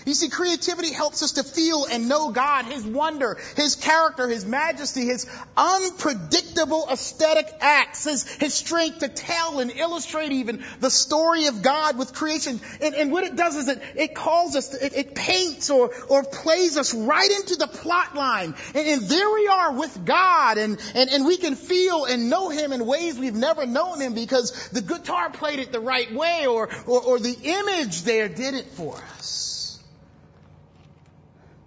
You 0.06 0.14
see, 0.14 0.28
creativity 0.28 0.92
helps 0.92 1.24
us 1.24 1.32
to 1.32 1.42
feel 1.42 1.84
and 1.90 2.08
know 2.08 2.30
God, 2.30 2.66
His 2.66 2.86
wonder, 2.86 3.38
His 3.56 3.74
character, 3.74 4.28
His 4.28 4.46
majesty, 4.46 5.04
His 5.04 5.28
unpredictable 5.56 6.86
aesthetic 6.88 7.48
acts, 7.60 8.04
His, 8.04 8.24
His 8.36 8.54
strength 8.54 9.00
to 9.00 9.08
tell 9.08 9.58
and 9.58 9.72
illustrate 9.72 10.30
even 10.30 10.64
the 10.78 10.90
story 10.90 11.46
of 11.46 11.60
God 11.60 11.98
with 11.98 12.14
creation. 12.14 12.60
And, 12.80 12.94
and 12.94 13.10
what 13.10 13.24
it 13.24 13.34
does 13.34 13.56
is 13.56 13.68
it, 13.68 13.82
it 13.96 14.14
calls 14.14 14.54
us, 14.54 14.72
it, 14.74 14.94
it 14.94 15.14
paints 15.16 15.70
or, 15.70 15.90
or 16.08 16.22
plays 16.22 16.76
us 16.76 16.94
right 16.94 17.30
into 17.32 17.56
the 17.56 17.66
plot 17.66 18.14
line. 18.14 18.54
And, 18.76 18.86
and 18.86 19.02
there 19.02 19.30
we 19.32 19.48
are 19.48 19.72
with 19.72 20.04
God 20.04 20.56
and, 20.56 20.78
and, 20.94 21.10
and 21.10 21.26
we 21.26 21.36
can 21.36 21.56
feel 21.56 22.04
and 22.04 22.30
know 22.30 22.48
Him 22.48 22.72
in 22.72 22.86
ways 22.86 23.18
we've 23.18 23.34
never 23.34 23.66
known 23.66 24.00
Him 24.00 24.14
because 24.14 24.68
the 24.68 24.82
guitar 24.82 25.30
played 25.30 25.58
it 25.58 25.72
the 25.72 25.80
right 25.80 26.14
way 26.14 26.46
or, 26.46 26.68
or, 26.86 27.02
or 27.02 27.18
the 27.18 27.36
image 27.42 28.02
there 28.02 28.28
did 28.28 28.54
it 28.54 28.66
for 28.66 28.94
us. 29.18 29.45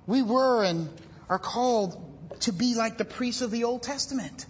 We 0.09 0.23
were 0.23 0.63
and 0.63 0.89
are 1.29 1.37
called 1.37 1.95
to 2.39 2.51
be 2.51 2.73
like 2.73 2.97
the 2.97 3.05
priests 3.05 3.43
of 3.43 3.51
the 3.51 3.65
Old 3.65 3.83
Testament. 3.83 4.47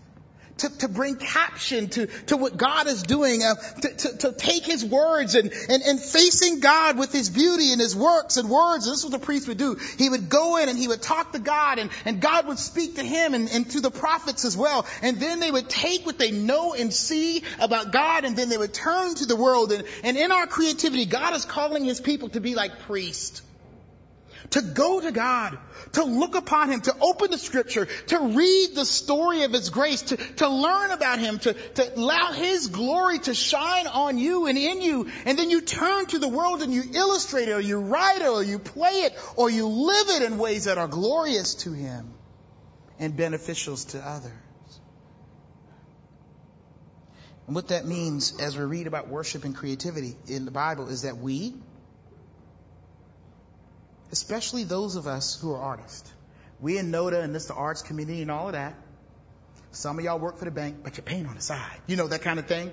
To, 0.60 0.78
to 0.80 0.88
bring 0.90 1.16
caption 1.16 1.88
to, 1.90 2.08
to 2.28 2.36
what 2.36 2.58
God 2.58 2.88
is 2.88 3.04
doing, 3.04 3.44
uh, 3.44 3.56
to, 3.82 3.96
to, 3.96 4.18
to, 4.18 4.32
take 4.34 4.66
His 4.66 4.84
words 4.84 5.36
and, 5.36 5.54
and, 5.70 5.84
and 5.84 6.00
facing 6.00 6.60
God 6.60 6.98
with 6.98 7.14
His 7.14 7.30
beauty 7.30 7.72
and 7.72 7.80
His 7.80 7.96
works 7.96 8.36
and 8.36 8.50
words. 8.50 8.86
This 8.86 9.00
is 9.00 9.06
what 9.06 9.14
the 9.14 9.26
priest 9.26 9.48
would 9.48 9.58
do. 9.58 9.78
He 9.98 10.10
would 10.10 10.28
go 10.28 10.58
in 10.58 10.68
and 10.68 10.78
he 10.78 10.90
would 10.90 11.02
talk 11.02 11.32
to 11.32 11.40
God 11.40 11.80
and, 11.80 11.90
and 12.04 12.20
God 12.20 12.48
would 12.48 12.60
speak 12.60 12.96
to 12.96 13.04
him 13.04 13.34
and, 13.34 13.50
and 13.50 13.72
to 13.72 13.80
the 13.80 13.92
prophets 13.92 14.44
as 14.44 14.58
well. 14.58 14.86
And 15.02 15.18
then 15.18 15.40
they 15.40 15.52
would 15.52 15.70
take 15.70 16.06
what 16.06 16.18
they 16.18 16.32
know 16.32 16.74
and 16.74 16.94
see 16.94 17.44
about 17.60 17.94
God 17.94 18.26
and 18.26 18.36
then 18.36 18.50
they 18.50 18.58
would 18.58 18.74
turn 18.74 19.16
to 19.16 19.26
the 19.26 19.38
world. 19.38 19.72
And, 19.72 19.86
and 20.04 20.18
in 20.18 20.34
our 20.34 20.48
creativity, 20.48 21.06
God 21.06 21.34
is 21.36 21.46
calling 21.46 21.86
His 21.86 22.02
people 22.02 22.28
to 22.30 22.42
be 22.42 22.54
like 22.54 22.80
priests 22.80 23.42
to 24.52 24.62
go 24.62 25.00
to 25.00 25.12
God, 25.12 25.58
to 25.94 26.04
look 26.04 26.36
upon 26.36 26.70
Him, 26.70 26.82
to 26.82 26.96
open 27.02 27.32
the 27.32 27.38
scripture, 27.38 27.86
to 27.86 28.20
read 28.20 28.70
the 28.76 28.86
story 28.86 29.44
of 29.44 29.54
His 29.54 29.70
grace, 29.70 30.02
to, 30.04 30.18
to 30.18 30.50
learn 30.50 30.92
about 30.92 31.20
Him, 31.20 31.40
to, 31.40 31.54
to 31.54 31.96
allow 31.96 32.32
His 32.32 32.68
glory 32.68 33.20
to 33.20 33.34
shine 33.34 33.88
on 33.88 34.18
you 34.18 34.48
and 34.48 34.58
in 34.58 34.82
you. 34.82 35.10
And 35.26 35.38
then 35.38 35.50
you 35.50 35.62
turn 35.62 36.06
to 36.08 36.20
the 36.20 36.28
world 36.28 36.62
and 36.62 36.74
you 36.74 36.84
illustrate 36.94 37.50
it 37.50 37.54
or 37.54 37.62
you 37.62 37.80
write 37.80 38.22
it 38.22 38.28
or 38.28 38.44
you 38.44 38.60
play 38.60 39.04
it 39.04 39.14
or 39.36 39.50
you 39.50 39.68
live 39.68 40.10
it 40.10 40.24
in 40.24 40.38
ways 40.38 40.66
that 40.66 40.78
are 40.78 40.88
glorious 40.88 41.56
to 41.56 41.72
Him 41.72 42.14
and 43.00 43.16
beneficial 43.16 43.78
to 43.78 44.00
others. 44.00 44.32
And 47.48 47.56
what 47.56 47.70
that 47.70 47.86
means 47.86 48.40
as 48.40 48.56
we 48.56 48.64
read 48.64 48.86
about 48.86 49.08
worship 49.08 49.44
and 49.44 49.56
creativity 49.56 50.16
in 50.28 50.46
the 50.46 50.52
Bible 50.52 50.88
is 50.90 51.02
that 51.02 51.18
we, 51.18 51.56
especially 54.12 54.64
those 54.64 54.96
of 54.96 55.08
us 55.08 55.40
who 55.40 55.54
are 55.54 55.62
artists. 55.62 56.12
We 56.60 56.78
in 56.78 56.92
NODA 56.92 57.22
and 57.22 57.34
this 57.34 57.46
the 57.46 57.54
arts 57.54 57.82
community 57.82 58.22
and 58.22 58.32
all 58.32 58.48
of 58.48 58.54
that. 58.54 58.76
Some 59.72 60.00
of 60.00 60.06
y'all 60.06 60.20
work 60.20 60.38
for 60.38 60.46
the 60.46 60.52
bank, 60.52 60.78
but 60.84 60.98
you're 60.98 61.04
paint 61.04 61.28
on 61.28 61.36
the 61.36 61.42
side. 61.42 61.80
You 61.88 61.96
know 61.96 62.08
that 62.08 62.22
kind 62.22 62.40
of 62.40 62.48
thing. 62.48 62.72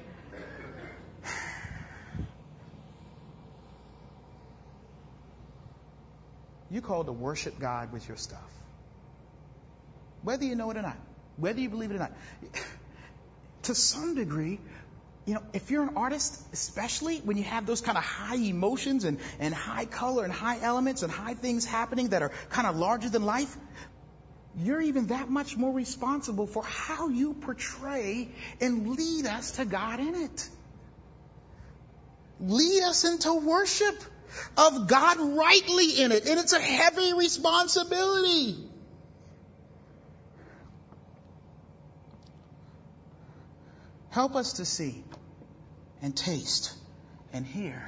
You 6.68 6.81
called 6.81 7.07
to 7.07 7.12
worship 7.12 7.61
God 7.61 7.92
with 7.92 8.09
your 8.09 8.16
stuff. 8.16 8.40
Whether 10.25 10.44
you 10.44 10.57
know 10.57 10.68
it 10.72 10.77
or 10.77 10.83
not. 10.83 10.96
Whether 11.37 11.61
you 11.61 11.70
believe 11.70 11.92
it 11.92 11.94
or 11.94 12.01
not. 12.01 12.12
To 13.62 13.75
some 13.75 14.14
degree, 14.14 14.61
you 15.26 15.34
know, 15.34 15.42
if 15.52 15.72
you're 15.72 15.82
an 15.82 15.96
artist, 15.96 16.40
especially 16.52 17.18
when 17.18 17.36
you 17.36 17.42
have 17.42 17.66
those 17.66 17.80
kind 17.80 17.98
of 17.98 18.04
high 18.04 18.36
emotions 18.36 19.04
and, 19.04 19.18
and 19.40 19.52
high 19.52 19.84
color 19.84 20.22
and 20.22 20.32
high 20.32 20.60
elements 20.62 21.02
and 21.02 21.10
high 21.10 21.34
things 21.34 21.64
happening 21.64 22.10
that 22.10 22.22
are 22.22 22.30
kind 22.50 22.66
of 22.68 22.76
larger 22.76 23.08
than 23.08 23.24
life, 23.24 23.56
you're 24.56 24.80
even 24.80 25.08
that 25.08 25.28
much 25.28 25.56
more 25.56 25.72
responsible 25.72 26.46
for 26.46 26.62
how 26.62 27.08
you 27.08 27.34
portray 27.34 28.28
and 28.60 28.88
lead 28.96 29.26
us 29.26 29.52
to 29.52 29.64
God 29.64 29.98
in 29.98 30.14
it. 30.14 30.48
Lead 32.38 32.82
us 32.84 33.04
into 33.04 33.34
worship 33.34 33.96
of 34.56 34.86
God 34.86 35.18
rightly 35.18 36.02
in 36.02 36.12
it. 36.12 36.26
And 36.26 36.38
it's 36.38 36.52
a 36.52 36.60
heavy 36.60 37.14
responsibility. 37.14 38.56
Help 44.16 44.35
us 44.35 44.55
to 44.55 44.64
see 44.64 45.05
and 46.00 46.16
taste 46.16 46.72
and 47.35 47.44
hear 47.44 47.87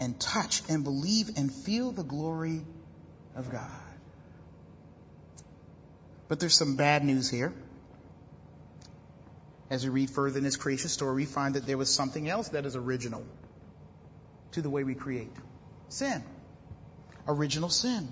and 0.00 0.18
touch 0.18 0.62
and 0.70 0.82
believe 0.82 1.28
and 1.36 1.52
feel 1.52 1.92
the 1.92 2.02
glory 2.02 2.62
of 3.36 3.52
God. 3.52 3.68
But 6.26 6.40
there's 6.40 6.54
some 6.54 6.76
bad 6.76 7.04
news 7.04 7.28
here. 7.28 7.52
As 9.68 9.84
we 9.84 9.90
read 9.90 10.08
further 10.08 10.38
in 10.38 10.44
this 10.44 10.56
creation 10.56 10.88
story, 10.88 11.16
we 11.16 11.26
find 11.26 11.54
that 11.54 11.66
there 11.66 11.76
was 11.76 11.94
something 11.94 12.30
else 12.30 12.48
that 12.48 12.64
is 12.64 12.74
original 12.74 13.22
to 14.52 14.62
the 14.62 14.70
way 14.70 14.84
we 14.84 14.94
create. 14.94 15.36
Sin. 15.90 16.24
Original 17.26 17.68
sin. 17.68 18.10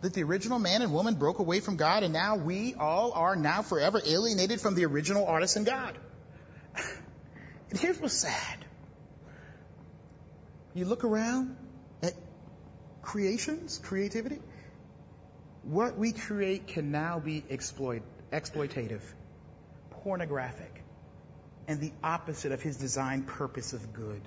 That 0.00 0.14
the 0.14 0.22
original 0.22 0.58
man 0.58 0.80
and 0.80 0.94
woman 0.94 1.16
broke 1.16 1.38
away 1.38 1.60
from 1.60 1.76
God 1.76 2.02
and 2.02 2.14
now 2.14 2.36
we 2.36 2.72
all 2.72 3.12
are 3.12 3.36
now 3.36 3.60
forever 3.60 4.00
alienated 4.06 4.62
from 4.62 4.74
the 4.74 4.86
original 4.86 5.26
artist 5.26 5.56
and 5.56 5.66
God. 5.66 5.98
And 7.70 7.78
here's 7.78 8.00
what's 8.00 8.14
sad. 8.14 8.64
You 10.74 10.84
look 10.84 11.04
around 11.04 11.56
at 12.02 12.14
creations, 13.02 13.78
creativity, 13.82 14.40
what 15.62 15.98
we 15.98 16.12
create 16.12 16.68
can 16.68 16.90
now 16.90 17.18
be 17.18 17.44
exploit, 17.50 18.02
exploitative, 18.32 19.02
pornographic, 19.90 20.82
and 21.66 21.80
the 21.80 21.92
opposite 22.02 22.52
of 22.52 22.62
his 22.62 22.76
design 22.76 23.22
purpose 23.22 23.72
of 23.72 23.92
good 23.92 24.22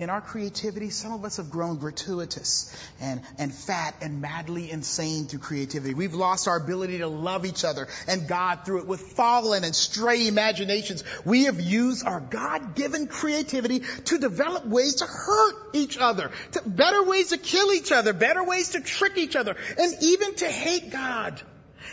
in 0.00 0.08
our 0.08 0.22
creativity, 0.22 0.88
some 0.88 1.12
of 1.12 1.26
us 1.26 1.36
have 1.36 1.50
grown 1.50 1.76
gratuitous 1.76 2.74
and, 3.00 3.20
and 3.38 3.54
fat 3.54 3.94
and 4.00 4.22
madly 4.22 4.70
insane 4.70 5.26
through 5.26 5.40
creativity. 5.40 5.92
We've 5.92 6.14
lost 6.14 6.48
our 6.48 6.56
ability 6.56 6.98
to 6.98 7.06
love 7.06 7.44
each 7.44 7.64
other 7.64 7.86
and 8.08 8.26
God 8.26 8.64
through 8.64 8.78
it 8.78 8.86
with 8.86 9.00
fallen 9.00 9.62
and 9.62 9.76
stray 9.76 10.26
imaginations. 10.26 11.04
We 11.26 11.44
have 11.44 11.60
used 11.60 12.06
our 12.06 12.18
God-given 12.18 13.08
creativity 13.08 13.80
to 14.06 14.18
develop 14.18 14.66
ways 14.66 14.96
to 14.96 15.04
hurt 15.04 15.54
each 15.74 15.98
other, 15.98 16.30
to 16.52 16.62
better 16.64 17.04
ways 17.04 17.28
to 17.28 17.36
kill 17.36 17.70
each 17.70 17.92
other, 17.92 18.14
better 18.14 18.42
ways 18.42 18.70
to 18.70 18.80
trick 18.80 19.18
each 19.18 19.36
other, 19.36 19.54
and 19.78 19.94
even 20.00 20.34
to 20.36 20.46
hate 20.46 20.90
God. 20.90 21.42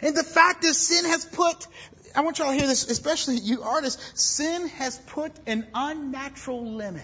And 0.01 0.15
the 0.15 0.23
fact 0.23 0.63
is 0.63 0.77
sin 0.77 1.03
has 1.05 1.25
put 1.25 1.67
I 2.15 2.21
want 2.21 2.39
y'all 2.39 2.47
to 2.47 2.57
hear 2.57 2.65
this, 2.65 2.89
especially 2.89 3.35
you 3.35 3.61
artists. 3.61 4.19
Sin 4.19 4.69
has 4.69 4.97
put 4.97 5.31
an 5.45 5.67
unnatural 5.71 6.73
limit 6.73 7.03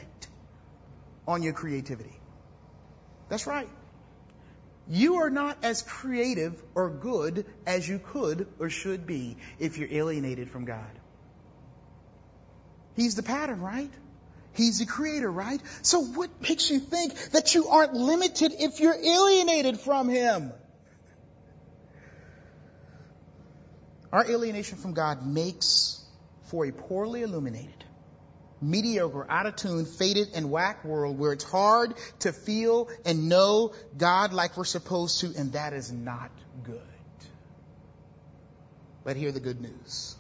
on 1.28 1.44
your 1.44 1.54
creativity. 1.54 2.20
That's 3.30 3.48
right. 3.48 3.70
You 4.88 5.16
are 5.18 5.30
not 5.30 5.58
as 5.64 5.82
creative 5.82 6.62
or 6.76 6.90
good 6.90 7.46
as 7.66 7.88
you 7.88 8.00
could 8.00 8.48
or 8.60 8.70
should 8.70 9.08
be 9.08 9.38
if 9.58 9.78
you're 9.78 9.92
alienated 9.92 10.52
from 10.52 10.66
God. 10.66 11.00
He's 12.96 13.16
the 13.16 13.24
pattern, 13.24 13.62
right? 13.62 13.92
He's 14.54 14.80
the 14.80 14.86
creator, 14.86 15.32
right? 15.32 15.60
So 15.82 16.02
what 16.02 16.30
makes 16.42 16.70
you 16.70 16.80
think 16.80 17.16
that 17.32 17.56
you 17.56 17.70
aren't 17.70 17.94
limited 17.94 18.54
if 18.60 18.80
you're 18.80 18.96
alienated 18.96 19.80
from 19.80 20.10
Him? 20.10 20.52
Our 24.12 24.30
alienation 24.30 24.78
from 24.78 24.94
God 24.94 25.26
makes 25.26 26.00
for 26.46 26.66
a 26.66 26.72
poorly 26.72 27.24
illuminated, 27.24 27.83
mediocre, 28.64 29.26
out 29.30 29.46
of 29.46 29.56
tune, 29.56 29.86
faded, 29.86 30.30
and 30.36 30.50
whack 30.50 30.84
world 30.84 31.20
where 31.20 31.34
it's 31.34 31.44
hard 31.44 31.94
to 32.20 32.32
feel 32.32 32.90
and 33.06 33.30
know 33.30 33.74
God 33.98 34.34
like 34.34 34.58
we're 34.58 34.66
supposed 34.66 35.20
to, 35.22 35.34
and 35.38 35.54
that 35.54 35.74
is 35.74 35.92
not 35.92 36.32
good. 36.64 36.82
But 39.04 39.18
hear 39.18 39.32
the 39.32 39.40
good 39.40 39.62
news. 39.62 40.16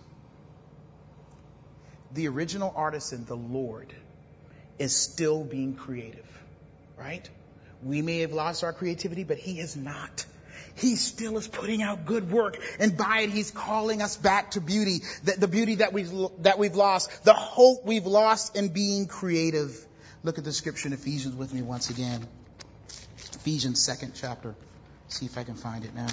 The 2.13 2.27
original 2.27 2.71
artisan, 2.75 3.25
the 3.25 3.37
Lord, 3.37 3.93
is 4.77 4.95
still 4.95 5.43
being 5.43 5.75
creative, 5.75 6.27
right? 6.97 7.27
We 7.81 8.01
may 8.01 8.19
have 8.19 8.33
lost 8.33 8.63
our 8.63 8.73
creativity, 8.73 9.23
but 9.23 9.37
He 9.37 9.59
is 9.59 9.75
not. 9.75 10.25
He 10.75 10.95
still 10.95 11.37
is 11.37 11.47
putting 11.47 11.83
out 11.83 12.05
good 12.05 12.31
work, 12.31 12.57
and 12.79 12.97
by 12.97 13.21
it, 13.21 13.29
He's 13.29 13.51
calling 13.51 14.01
us 14.01 14.17
back 14.17 14.51
to 14.51 14.61
beauty, 14.61 15.01
the, 15.23 15.33
the 15.33 15.47
beauty 15.47 15.75
that 15.75 15.93
we've, 15.93 16.11
that 16.39 16.57
we've 16.57 16.75
lost, 16.75 17.23
the 17.23 17.33
hope 17.33 17.85
we've 17.85 18.07
lost 18.07 18.55
in 18.55 18.69
being 18.69 19.07
creative. 19.07 19.85
Look 20.23 20.37
at 20.37 20.43
the 20.43 20.53
scripture 20.53 20.87
in 20.87 20.93
Ephesians 20.93 21.35
with 21.35 21.53
me 21.53 21.61
once 21.61 21.89
again. 21.89 22.25
Ephesians 23.33 23.83
second 23.83 24.13
chapter. 24.15 24.55
See 25.09 25.25
if 25.25 25.37
I 25.37 25.43
can 25.43 25.55
find 25.55 25.83
it 25.83 25.93
now. 25.93 26.07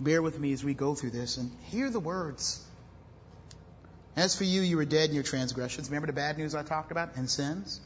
Bear 0.00 0.22
with 0.22 0.38
me 0.38 0.52
as 0.52 0.62
we 0.62 0.74
go 0.74 0.94
through 0.94 1.10
this 1.10 1.36
and 1.36 1.50
hear 1.64 1.90
the 1.90 2.00
words. 2.00 2.64
As 4.16 4.36
for 4.36 4.44
you, 4.44 4.62
you 4.62 4.76
were 4.76 4.84
dead 4.84 5.10
in 5.10 5.14
your 5.14 5.24
transgressions. 5.24 5.90
Remember 5.90 6.06
the 6.06 6.12
bad 6.12 6.38
news 6.38 6.54
I 6.54 6.62
talked 6.62 6.92
about? 6.92 7.16
And 7.16 7.28
sins? 7.28 7.80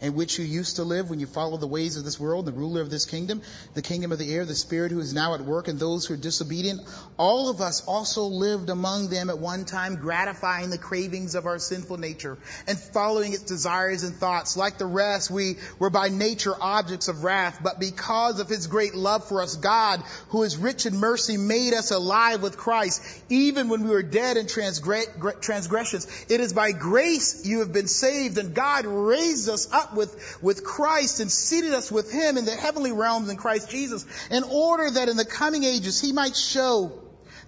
In 0.00 0.14
which 0.14 0.38
you 0.38 0.44
used 0.44 0.76
to 0.76 0.84
live 0.84 1.10
when 1.10 1.18
you 1.18 1.26
followed 1.26 1.60
the 1.60 1.66
ways 1.66 1.96
of 1.96 2.04
this 2.04 2.20
world, 2.20 2.46
the 2.46 2.52
ruler 2.52 2.80
of 2.80 2.90
this 2.90 3.04
kingdom, 3.04 3.42
the 3.74 3.82
kingdom 3.82 4.12
of 4.12 4.18
the 4.18 4.32
air, 4.32 4.44
the 4.44 4.54
spirit 4.54 4.92
who 4.92 5.00
is 5.00 5.12
now 5.12 5.34
at 5.34 5.40
work, 5.40 5.66
and 5.66 5.78
those 5.78 6.06
who 6.06 6.14
are 6.14 6.18
disobedient. 6.18 6.80
All 7.16 7.50
of 7.50 7.60
us 7.60 7.84
also 7.86 8.24
lived 8.24 8.70
among 8.70 9.08
them 9.08 9.28
at 9.28 9.38
one 9.38 9.64
time, 9.64 9.96
gratifying 9.96 10.70
the 10.70 10.78
cravings 10.78 11.34
of 11.34 11.46
our 11.46 11.58
sinful 11.58 11.96
nature 11.96 12.38
and 12.68 12.78
following 12.78 13.32
its 13.32 13.42
desires 13.42 14.04
and 14.04 14.14
thoughts. 14.14 14.56
Like 14.56 14.78
the 14.78 14.86
rest, 14.86 15.30
we 15.30 15.56
were 15.78 15.90
by 15.90 16.08
nature 16.08 16.54
objects 16.60 17.08
of 17.08 17.24
wrath, 17.24 17.58
but 17.62 17.80
because 17.80 18.38
of 18.38 18.48
his 18.48 18.68
great 18.68 18.94
love 18.94 19.26
for 19.28 19.42
us, 19.42 19.56
God, 19.56 20.02
who 20.28 20.44
is 20.44 20.56
rich 20.56 20.86
in 20.86 20.96
mercy, 20.96 21.36
made 21.36 21.74
us 21.74 21.90
alive 21.90 22.42
with 22.42 22.56
Christ, 22.56 23.02
even 23.28 23.68
when 23.68 23.82
we 23.82 23.90
were 23.90 24.02
dead 24.02 24.36
in 24.36 24.46
transgressions. 24.46 26.06
It 26.28 26.40
is 26.40 26.52
by 26.52 26.72
grace 26.72 27.44
you 27.44 27.60
have 27.60 27.72
been 27.72 27.88
saved, 27.88 28.38
and 28.38 28.54
God 28.54 28.86
raised 28.86 29.48
us 29.48 29.72
up 29.72 29.87
with, 29.94 30.38
with 30.42 30.64
Christ 30.64 31.20
and 31.20 31.30
seated 31.30 31.72
us 31.72 31.90
with 31.90 32.12
Him 32.12 32.36
in 32.36 32.44
the 32.44 32.54
heavenly 32.54 32.92
realms 32.92 33.28
in 33.28 33.36
Christ 33.36 33.70
Jesus 33.70 34.06
in 34.30 34.42
order 34.44 34.90
that 34.90 35.08
in 35.08 35.16
the 35.16 35.24
coming 35.24 35.64
ages 35.64 36.00
He 36.00 36.12
might 36.12 36.36
show 36.36 36.92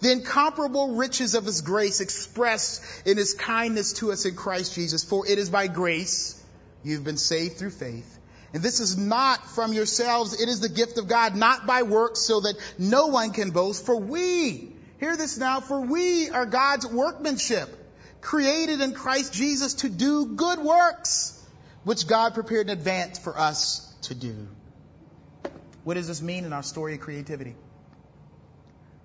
the 0.00 0.12
incomparable 0.12 0.96
riches 0.96 1.34
of 1.34 1.44
His 1.44 1.60
grace 1.60 2.00
expressed 2.00 2.82
in 3.06 3.16
His 3.16 3.34
kindness 3.34 3.94
to 3.94 4.12
us 4.12 4.24
in 4.24 4.34
Christ 4.34 4.74
Jesus. 4.74 5.04
For 5.04 5.26
it 5.26 5.38
is 5.38 5.50
by 5.50 5.66
grace 5.66 6.42
you've 6.82 7.04
been 7.04 7.18
saved 7.18 7.58
through 7.58 7.70
faith. 7.70 8.18
And 8.52 8.62
this 8.62 8.80
is 8.80 8.96
not 8.96 9.48
from 9.50 9.72
yourselves. 9.72 10.40
It 10.40 10.48
is 10.48 10.60
the 10.60 10.68
gift 10.68 10.98
of 10.98 11.06
God, 11.06 11.36
not 11.36 11.66
by 11.66 11.82
works 11.82 12.20
so 12.20 12.40
that 12.40 12.56
no 12.78 13.06
one 13.06 13.30
can 13.30 13.50
boast. 13.50 13.86
For 13.86 13.96
we, 13.96 14.72
hear 14.98 15.16
this 15.16 15.38
now, 15.38 15.60
for 15.60 15.80
we 15.80 16.30
are 16.30 16.46
God's 16.46 16.86
workmanship, 16.86 17.68
created 18.20 18.80
in 18.80 18.92
Christ 18.92 19.32
Jesus 19.32 19.74
to 19.74 19.88
do 19.88 20.34
good 20.34 20.58
works 20.58 21.39
which 21.84 22.06
God 22.06 22.34
prepared 22.34 22.68
in 22.68 22.76
advance 22.76 23.18
for 23.18 23.38
us 23.38 23.86
to 24.02 24.14
do. 24.14 24.48
What 25.84 25.94
does 25.94 26.08
this 26.08 26.20
mean 26.20 26.44
in 26.44 26.52
our 26.52 26.62
story 26.62 26.94
of 26.94 27.00
creativity? 27.00 27.54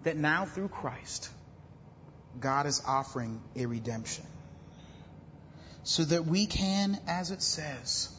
That 0.04 0.18
now 0.18 0.46
through 0.46 0.68
Christ, 0.68 1.30
God 2.40 2.66
is 2.66 2.82
offering 2.86 3.42
a 3.56 3.66
redemption. 3.66 4.26
So 5.84 6.04
that 6.04 6.26
we 6.26 6.48
can, 6.48 7.00
as 7.08 7.32
it 7.32 7.42
says, 7.42 8.10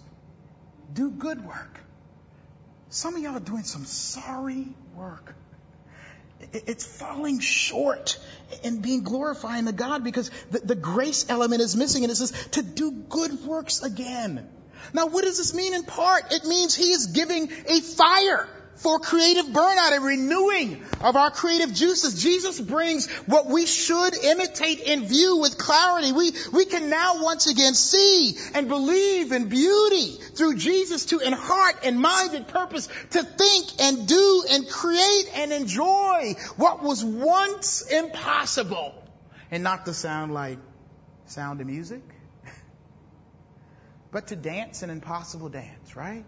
do 0.92 1.10
good 1.10 1.44
work. 1.44 1.80
Some 2.88 3.16
of 3.16 3.22
y'all 3.22 3.36
are 3.36 3.40
doing 3.40 3.64
some 3.64 3.84
sorry 3.84 4.68
work. 4.96 5.34
It's 6.52 6.84
falling 6.84 7.40
short 7.40 8.18
and 8.64 8.82
being 8.82 9.02
glorifying 9.02 9.66
to 9.66 9.72
God 9.72 10.04
because 10.04 10.30
the, 10.50 10.60
the, 10.60 10.74
grace 10.74 11.26
element 11.28 11.60
is 11.60 11.76
missing 11.76 12.04
and 12.04 12.10
it 12.10 12.16
says 12.16 12.32
to 12.52 12.62
do 12.62 12.90
good 12.90 13.44
works 13.44 13.82
again. 13.82 14.48
Now 14.92 15.06
what 15.06 15.24
does 15.24 15.38
this 15.38 15.54
mean 15.54 15.74
in 15.74 15.84
part? 15.84 16.32
It 16.32 16.44
means 16.44 16.74
He 16.74 16.92
is 16.92 17.08
giving 17.08 17.50
a 17.68 17.80
fire 17.80 18.48
for 18.76 18.98
creative 18.98 19.46
burnout, 19.46 19.92
and 19.92 20.04
renewing 20.04 20.84
of 21.00 21.16
our 21.16 21.30
creative 21.30 21.72
juices. 21.72 22.22
Jesus 22.22 22.60
brings 22.60 23.10
what 23.26 23.46
we 23.46 23.66
should 23.66 24.14
imitate 24.16 24.80
in 24.80 25.06
view 25.06 25.38
with 25.38 25.58
clarity. 25.58 26.12
We, 26.12 26.32
we 26.52 26.64
can 26.66 26.90
now 26.90 27.22
once 27.22 27.50
again 27.50 27.74
see 27.74 28.36
and 28.54 28.68
believe 28.68 29.32
in 29.32 29.48
beauty 29.48 30.12
through 30.34 30.56
Jesus 30.56 31.06
to 31.06 31.18
in 31.20 31.32
heart 31.32 31.76
and 31.84 32.00
mind 32.00 32.34
and 32.34 32.46
purpose 32.46 32.88
to 33.10 33.22
think 33.22 33.66
and 33.80 34.06
do 34.06 34.44
and 34.50 34.68
create 34.68 35.30
and 35.34 35.52
enjoy 35.52 36.34
what 36.56 36.82
was 36.82 37.04
once 37.04 37.82
impossible 37.90 38.94
and 39.50 39.62
not 39.62 39.86
to 39.86 39.94
sound 39.94 40.34
like 40.34 40.58
sound 41.26 41.60
of 41.60 41.66
music, 41.66 42.02
but 44.10 44.28
to 44.28 44.36
dance 44.36 44.82
an 44.82 44.90
impossible 44.90 45.48
dance, 45.48 45.96
right? 45.96 46.24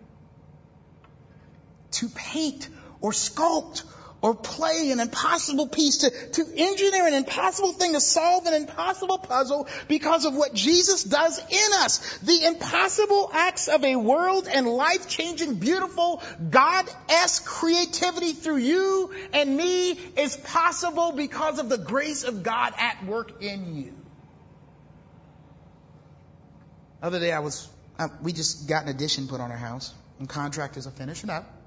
To 1.92 2.09
paint 2.09 2.68
or 3.01 3.12
sculpt 3.12 3.85
or 4.20 4.35
play 4.35 4.90
an 4.90 4.98
impossible 4.98 5.68
piece, 5.68 5.98
to, 5.98 6.11
to 6.11 6.44
engineer 6.57 7.07
an 7.07 7.14
impossible 7.14 7.72
thing, 7.72 7.92
to 7.92 8.01
solve 8.01 8.46
an 8.46 8.55
impossible 8.55 9.18
puzzle 9.18 9.68
because 9.87 10.24
of 10.24 10.35
what 10.35 10.53
Jesus 10.55 11.05
does 11.05 11.38
in 11.38 11.72
us. 11.74 12.18
The 12.18 12.46
impossible 12.46 13.31
acts 13.33 13.68
of 13.68 13.85
a 13.85 13.94
world 13.94 14.48
and 14.53 14.66
life 14.66 15.09
changing, 15.09 15.55
beautiful, 15.57 16.20
God-esque 16.51 17.44
creativity 17.44 18.33
through 18.33 18.57
you 18.57 19.14
and 19.33 19.57
me 19.57 19.92
is 19.92 20.37
possible 20.37 21.12
because 21.12 21.61
of 21.61 21.68
the 21.68 21.79
grace 21.79 22.24
of 22.24 22.42
God 22.42 22.74
at 22.77 23.05
work 23.07 23.40
in 23.40 23.77
you. 23.77 23.94
Other 27.01 27.20
day 27.20 27.31
I 27.31 27.38
was, 27.38 27.68
uh, 28.01 28.09
we 28.20 28.33
just 28.33 28.68
got 28.68 28.83
an 28.83 28.88
addition 28.88 29.29
put 29.29 29.40
on 29.40 29.53
our 29.53 29.57
house 29.57 29.94
and 30.18 30.29
contractors 30.29 30.88
are 30.88 30.92
finishing 30.92 31.31
up. 31.31 31.58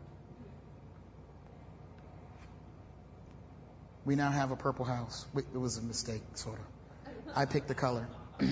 We 4.04 4.16
now 4.16 4.32
have 4.32 4.52
a 4.52 4.56
purple 4.56 4.86
house. 4.86 5.26
It 5.36 5.58
was 5.58 5.78
a 5.78 5.82
mistake, 5.82 6.24
sort 6.34 6.58
of. 6.58 6.66
I 7.36 7.46
picked 7.46 7.68
the 7.68 7.76
color. 7.76 8.08
you 8.40 8.50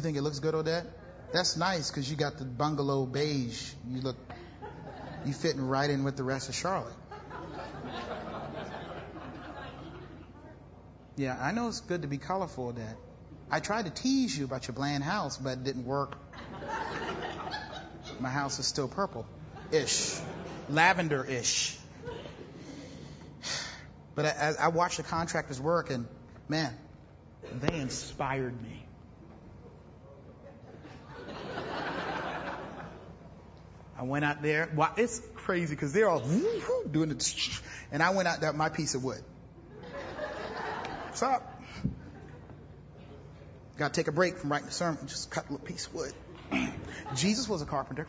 think 0.00 0.16
it 0.16 0.22
looks 0.22 0.40
good, 0.40 0.54
Odette? 0.54 0.86
That's 1.32 1.56
nice 1.56 1.90
because 1.90 2.10
you 2.10 2.16
got 2.16 2.38
the 2.38 2.44
bungalow 2.44 3.06
beige. 3.06 3.72
You 3.88 4.00
look, 4.00 4.16
you 5.24 5.32
fitting 5.32 5.66
right 5.66 5.88
in 5.88 6.04
with 6.04 6.16
the 6.16 6.24
rest 6.24 6.48
of 6.48 6.54
Charlotte. 6.54 6.94
Yeah, 11.16 11.36
I 11.40 11.52
know 11.52 11.68
it's 11.68 11.80
good 11.80 12.02
to 12.02 12.08
be 12.08 12.18
colorful, 12.18 12.72
Dad. 12.72 12.96
I 13.50 13.60
tried 13.60 13.86
to 13.86 13.90
tease 13.90 14.38
you 14.38 14.44
about 14.44 14.68
your 14.68 14.74
bland 14.74 15.02
house, 15.02 15.36
but 15.36 15.54
it 15.54 15.64
didn't 15.64 15.84
work. 15.84 16.16
My 18.20 18.28
house 18.28 18.58
is 18.58 18.66
still 18.66 18.88
purple-ish, 18.88 20.18
lavender-ish. 20.68 21.78
But 24.18 24.26
I, 24.26 24.54
I 24.58 24.68
watched 24.70 24.96
the 24.96 25.04
contractors 25.04 25.60
work, 25.60 25.90
and 25.90 26.08
man, 26.48 26.76
they 27.52 27.78
inspired 27.78 28.60
me. 28.60 28.84
I 33.96 34.02
went 34.02 34.24
out 34.24 34.42
there. 34.42 34.72
Well, 34.74 34.92
it's 34.96 35.22
crazy 35.36 35.72
because 35.72 35.92
they're 35.92 36.08
all 36.08 36.18
doing 36.90 37.12
it, 37.12 37.60
and 37.92 38.02
I 38.02 38.10
went 38.10 38.26
out 38.26 38.40
there 38.40 38.52
my 38.54 38.70
piece 38.70 38.96
of 38.96 39.04
wood. 39.04 39.22
What's 41.06 41.22
up? 41.22 41.62
Got 43.76 43.94
to 43.94 44.00
take 44.00 44.08
a 44.08 44.12
break 44.12 44.38
from 44.38 44.50
writing 44.50 44.66
the 44.66 44.72
sermon. 44.72 45.06
Just 45.06 45.30
cut 45.30 45.48
a 45.48 45.52
little 45.52 45.64
piece 45.64 45.86
of 45.86 45.94
wood. 45.94 46.12
Jesus 47.14 47.48
was 47.48 47.62
a 47.62 47.66
carpenter. 47.66 48.08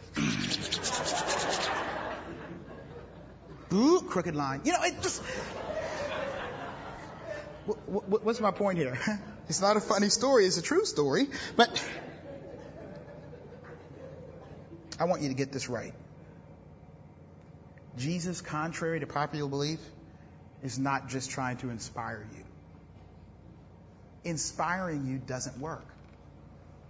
Ooh, 3.72 4.02
crooked 4.10 4.36
line. 4.36 4.62
You 4.64 4.72
know, 4.72 4.80
it 4.82 5.04
just 5.04 5.22
what's 7.88 8.40
my 8.40 8.52
point 8.52 8.78
here? 8.78 8.98
It's 9.50 9.62
not 9.62 9.78
a 9.78 9.80
funny 9.80 10.10
story, 10.10 10.46
it's 10.46 10.60
a 10.60 10.62
true 10.62 10.86
story, 10.86 11.28
but 11.56 11.84
I 15.00 15.06
want 15.06 15.24
you 15.24 15.30
to 15.30 15.34
get 15.34 15.52
this 15.52 15.70
right. 15.70 15.96
Jesus, 17.98 18.42
contrary 18.42 19.00
to 19.00 19.08
popular 19.08 19.50
belief, 19.50 19.80
is 20.62 20.78
not 20.78 21.10
just 21.10 21.32
trying 21.32 21.58
to 21.58 21.72
inspire 21.72 22.28
you. 22.32 22.44
Inspiring 24.24 25.08
you 25.08 25.18
doesn't 25.18 25.58
work. 25.60 25.88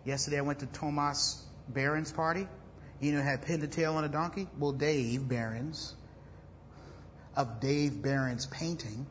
Yesterday 0.03 0.39
I 0.39 0.41
went 0.41 0.59
to 0.59 0.65
Tomas 0.65 1.41
Barron's 1.69 2.11
party. 2.11 2.45
You 2.99 3.13
know, 3.13 3.21
had 3.21 3.43
pinned 3.43 3.63
a 3.63 3.67
tail 3.67 3.95
on 3.95 4.03
a 4.03 4.09
donkey. 4.09 4.47
Well, 4.57 4.73
Dave 4.73 5.29
Barron's, 5.29 5.95
of 7.35 7.61
Dave 7.61 8.01
Barron's 8.01 8.45
painting, 8.47 9.07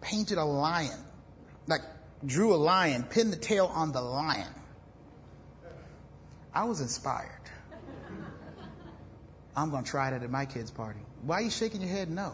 painted 0.00 0.38
a 0.38 0.44
lion, 0.44 0.98
like 1.66 1.82
drew 2.24 2.54
a 2.54 2.56
lion, 2.56 3.04
pinned 3.04 3.32
the 3.32 3.36
tail 3.36 3.66
on 3.66 3.92
the 3.92 4.00
lion. 4.00 4.52
I 6.54 6.64
was 6.64 6.80
inspired. 6.80 7.30
I'm 9.54 9.70
going 9.70 9.84
to 9.84 9.90
try 9.90 10.10
that 10.10 10.22
at 10.22 10.30
my 10.30 10.46
kid's 10.46 10.70
party. 10.70 11.00
Why 11.22 11.36
are 11.36 11.42
you 11.42 11.50
shaking 11.50 11.80
your 11.80 11.90
head? 11.90 12.10
No. 12.10 12.32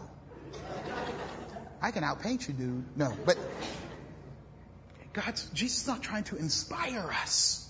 I 1.81 1.91
can 1.91 2.03
outpaint 2.03 2.47
you, 2.47 2.53
dude. 2.53 2.97
No, 2.97 3.13
but 3.25 3.37
God's, 5.13 5.49
Jesus 5.51 5.81
is 5.81 5.87
not 5.87 6.01
trying 6.01 6.23
to 6.25 6.35
inspire 6.35 7.09
us. 7.21 7.64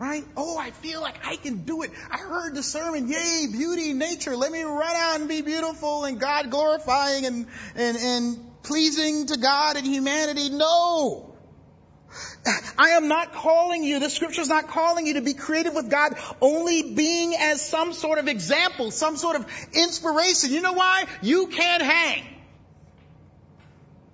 Right? 0.00 0.24
Oh, 0.34 0.56
I 0.56 0.70
feel 0.70 1.02
like 1.02 1.26
I 1.26 1.36
can 1.36 1.64
do 1.64 1.82
it. 1.82 1.90
I 2.10 2.16
heard 2.16 2.54
the 2.54 2.62
sermon, 2.62 3.06
yay, 3.06 3.46
beauty, 3.52 3.92
nature. 3.92 4.34
Let 4.34 4.50
me 4.50 4.62
run 4.62 4.96
out 4.96 5.20
and 5.20 5.28
be 5.28 5.42
beautiful 5.42 6.06
and 6.06 6.18
God 6.18 6.48
glorifying 6.48 7.26
and, 7.26 7.46
and, 7.76 7.96
and 7.98 8.62
pleasing 8.62 9.26
to 9.26 9.36
God 9.36 9.76
and 9.76 9.86
humanity. 9.86 10.48
No. 10.48 11.36
I 12.78 12.90
am 12.92 13.08
not 13.08 13.34
calling 13.34 13.84
you, 13.84 14.00
the 14.00 14.08
scripture 14.08 14.40
is 14.40 14.48
not 14.48 14.68
calling 14.68 15.06
you 15.06 15.14
to 15.14 15.20
be 15.20 15.34
creative 15.34 15.74
with 15.74 15.90
God 15.90 16.14
only 16.40 16.94
being 16.94 17.34
as 17.38 17.60
some 17.60 17.92
sort 17.92 18.18
of 18.18 18.26
example, 18.26 18.90
some 18.90 19.18
sort 19.18 19.36
of 19.36 19.46
inspiration. 19.74 20.50
You 20.50 20.62
know 20.62 20.72
why? 20.72 21.04
You 21.20 21.48
can't 21.48 21.82
hang. 21.82 22.24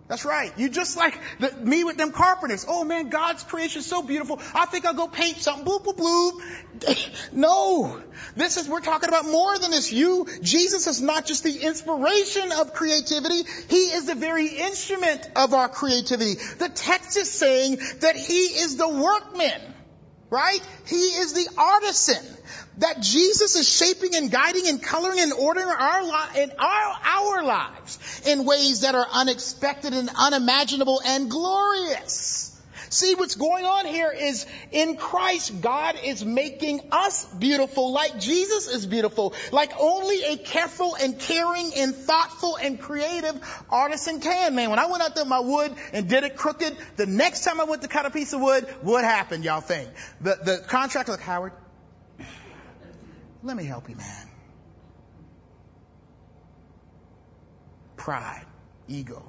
That's 0.08 0.24
right. 0.24 0.52
You 0.56 0.68
just 0.68 0.96
like 0.96 1.18
the, 1.40 1.52
me 1.52 1.82
with 1.82 1.96
them 1.96 2.12
carpenters. 2.12 2.64
Oh 2.68 2.84
man, 2.84 3.08
God's 3.08 3.42
creation 3.42 3.80
is 3.80 3.86
so 3.86 4.02
beautiful. 4.02 4.40
I 4.54 4.66
think 4.66 4.86
I'll 4.86 4.94
go 4.94 5.08
paint 5.08 5.38
something. 5.38 5.64
Boop, 5.64 5.84
boop, 5.84 5.96
boop. 5.96 7.32
no. 7.32 8.00
This 8.36 8.56
is, 8.56 8.68
we're 8.68 8.80
talking 8.80 9.08
about 9.08 9.24
more 9.24 9.58
than 9.58 9.72
this. 9.72 9.92
You, 9.92 10.26
Jesus 10.42 10.86
is 10.86 11.02
not 11.02 11.26
just 11.26 11.42
the 11.42 11.58
inspiration 11.58 12.52
of 12.52 12.72
creativity. 12.72 13.42
He 13.68 13.76
is 13.76 14.06
the 14.06 14.14
very 14.14 14.46
instrument 14.46 15.28
of 15.34 15.54
our 15.54 15.68
creativity. 15.68 16.34
The 16.34 16.70
text 16.72 17.16
is 17.16 17.30
saying 17.30 17.78
that 18.00 18.14
He 18.14 18.44
is 18.44 18.76
the 18.76 18.88
workman. 18.88 19.60
Right? 20.28 20.60
He 20.86 20.96
is 20.96 21.32
the 21.34 21.48
artisan 21.56 22.36
that 22.78 23.00
Jesus 23.00 23.54
is 23.54 23.68
shaping 23.68 24.14
and 24.14 24.30
guiding 24.30 24.66
and 24.68 24.82
coloring 24.82 25.20
and 25.20 25.32
ordering 25.32 25.68
our 25.68 26.02
li- 26.02 26.42
in 26.42 26.50
our, 26.58 26.94
our 27.04 27.44
lives 27.44 28.22
in 28.26 28.44
ways 28.44 28.80
that 28.80 28.94
are 28.94 29.06
unexpected 29.12 29.94
and 29.94 30.10
unimaginable 30.14 31.00
and 31.04 31.30
glorious. 31.30 32.55
See, 32.88 33.14
what's 33.14 33.34
going 33.34 33.64
on 33.64 33.86
here 33.86 34.10
is 34.10 34.46
in 34.70 34.96
Christ, 34.96 35.60
God 35.60 35.96
is 36.04 36.24
making 36.24 36.80
us 36.92 37.24
beautiful 37.34 37.92
like 37.92 38.18
Jesus 38.20 38.68
is 38.68 38.86
beautiful, 38.86 39.34
like 39.52 39.72
only 39.78 40.22
a 40.22 40.36
careful 40.36 40.96
and 41.00 41.18
caring 41.18 41.72
and 41.76 41.94
thoughtful 41.94 42.56
and 42.56 42.80
creative 42.80 43.64
artisan 43.70 44.20
can. 44.20 44.54
Man, 44.54 44.70
when 44.70 44.78
I 44.78 44.86
went 44.86 45.02
out 45.02 45.14
there 45.14 45.24
with 45.24 45.30
my 45.30 45.40
wood 45.40 45.74
and 45.92 46.08
did 46.08 46.24
it 46.24 46.36
crooked, 46.36 46.76
the 46.96 47.06
next 47.06 47.44
time 47.44 47.60
I 47.60 47.64
went 47.64 47.82
to 47.82 47.88
cut 47.88 48.06
a 48.06 48.10
piece 48.10 48.32
of 48.32 48.40
wood, 48.40 48.64
what 48.82 49.04
happened, 49.04 49.44
y'all 49.44 49.60
think? 49.60 49.88
The, 50.20 50.38
the 50.42 50.64
contractor 50.66 51.12
like, 51.12 51.20
Howard, 51.20 51.52
let 53.42 53.56
me 53.56 53.64
help 53.64 53.88
you, 53.88 53.96
man. 53.96 54.28
Pride, 57.96 58.46
ego. 58.88 59.22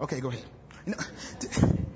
Okay, 0.00 0.20
go 0.20 0.28
ahead. 0.28 1.86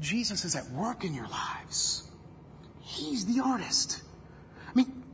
Jesus 0.00 0.44
is 0.44 0.56
at 0.56 0.70
work 0.70 1.04
in 1.04 1.14
your 1.14 1.28
lives. 1.28 2.02
He's 2.80 3.26
the 3.26 3.42
artist. 3.42 4.02
I 4.68 4.74
mean, 4.74 5.04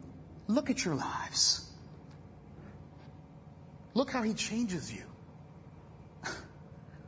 look 0.49 0.71
at 0.71 0.85
your 0.85 0.95
lives. 0.95 1.67
Look 3.95 4.11
how 4.11 4.23
he 4.23 4.35
changes 4.35 4.93
you. 4.93 5.03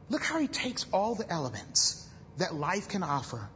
Look 0.08 0.22
how 0.22 0.38
he 0.38 0.48
takes 0.48 0.84
all 0.92 1.14
the 1.14 1.30
elements 1.30 2.06
that 2.38 2.54
life 2.54 2.88
can 2.88 3.02
offer 3.02 3.48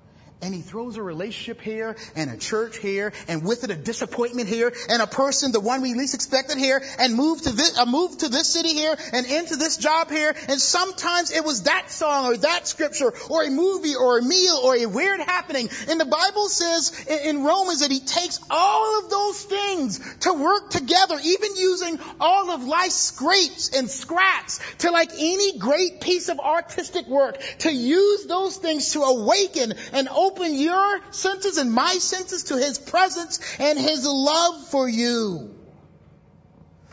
and 0.43 0.55
he 0.55 0.61
throws 0.61 0.97
a 0.97 1.03
relationship 1.03 1.63
here 1.63 1.97
and 2.15 2.31
a 2.31 2.37
church 2.37 2.77
here 2.77 3.13
and 3.27 3.43
with 3.43 3.65
it 3.65 3.71
a 3.71 3.75
disappointment 3.75 4.49
here 4.49 4.73
and 4.91 5.01
a 5.01 5.07
person, 5.07 5.51
the 5.51 5.61
one 5.61 5.81
we 5.81 5.95
least 5.95 6.15
expected 6.15 6.59
here 6.59 6.83
and 6.99 7.15
move 7.15 7.41
to 7.41 7.53
this, 7.53 7.79
uh, 7.79 7.83
a 7.83 7.87
move 7.87 8.19
to 8.19 8.29
this 8.29 8.53
city 8.53 8.75
here 8.75 8.95
and 9.13 9.27
into 9.27 9.57
this 9.57 9.79
job 9.79 10.11
here. 10.11 10.35
And 10.49 10.61
sometimes 10.61 11.31
it 11.31 11.45
was 11.45 11.63
that 11.63 11.91
song 11.91 12.27
or 12.27 12.37
that 12.37 12.69
scripture 12.69 13.15
or 13.31 13.45
a 13.45 13.51
movie 13.51 13.95
or 13.95 14.19
a 14.19 14.23
meal 14.23 14.61
or 14.63 14.77
a 14.77 14.87
weird 14.87 15.21
happening. 15.21 15.71
And 15.89 15.99
the 15.99 16.05
Bible 16.05 16.49
says 16.49 17.07
in, 17.09 17.37
in 17.37 17.45
Romans 17.45 17.81
that 17.81 17.91
he 17.91 18.01
takes 18.01 18.39
all 18.51 19.03
of 19.03 19.11
those 19.11 19.43
things 19.43 20.17
to 20.21 20.35
work 20.35 20.71
together, 20.71 21.19
even 21.25 21.57
using 21.57 21.99
all 22.21 22.51
of 22.51 22.63
life's 22.63 22.95
scrapes 22.95 23.71
and 23.75 23.89
scraps 23.89 24.61
to 24.79 24.91
like 24.91 25.11
any 25.19 25.59
great 25.59 26.01
piece 26.03 26.29
of 26.29 26.39
artistic 26.41 27.07
work 27.07 27.41
to 27.61 27.73
use 27.73 28.27
those 28.27 28.57
things 28.59 28.93
to 28.93 29.03
awaken 29.03 29.73
and 29.93 30.09
open 30.09 30.26
open 30.27 30.55
your 30.55 31.01
senses 31.11 31.59
and 31.59 31.73
my 31.73 31.95
senses 31.95 32.45
to 32.45 32.57
His 32.57 32.79
presence 32.79 33.41
and 33.59 33.79
His 33.79 34.07
love 34.07 34.69
for 34.69 34.89
you. 34.89 35.55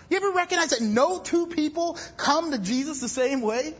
You 0.10 0.18
ever 0.18 0.32
recognize 0.32 0.70
that 0.70 0.82
no 0.82 1.20
two 1.20 1.48
people 1.48 1.98
come 2.18 2.52
to 2.52 2.58
Jesus 2.60 3.00
the 3.00 3.10
same 3.10 3.42
way? 3.42 3.74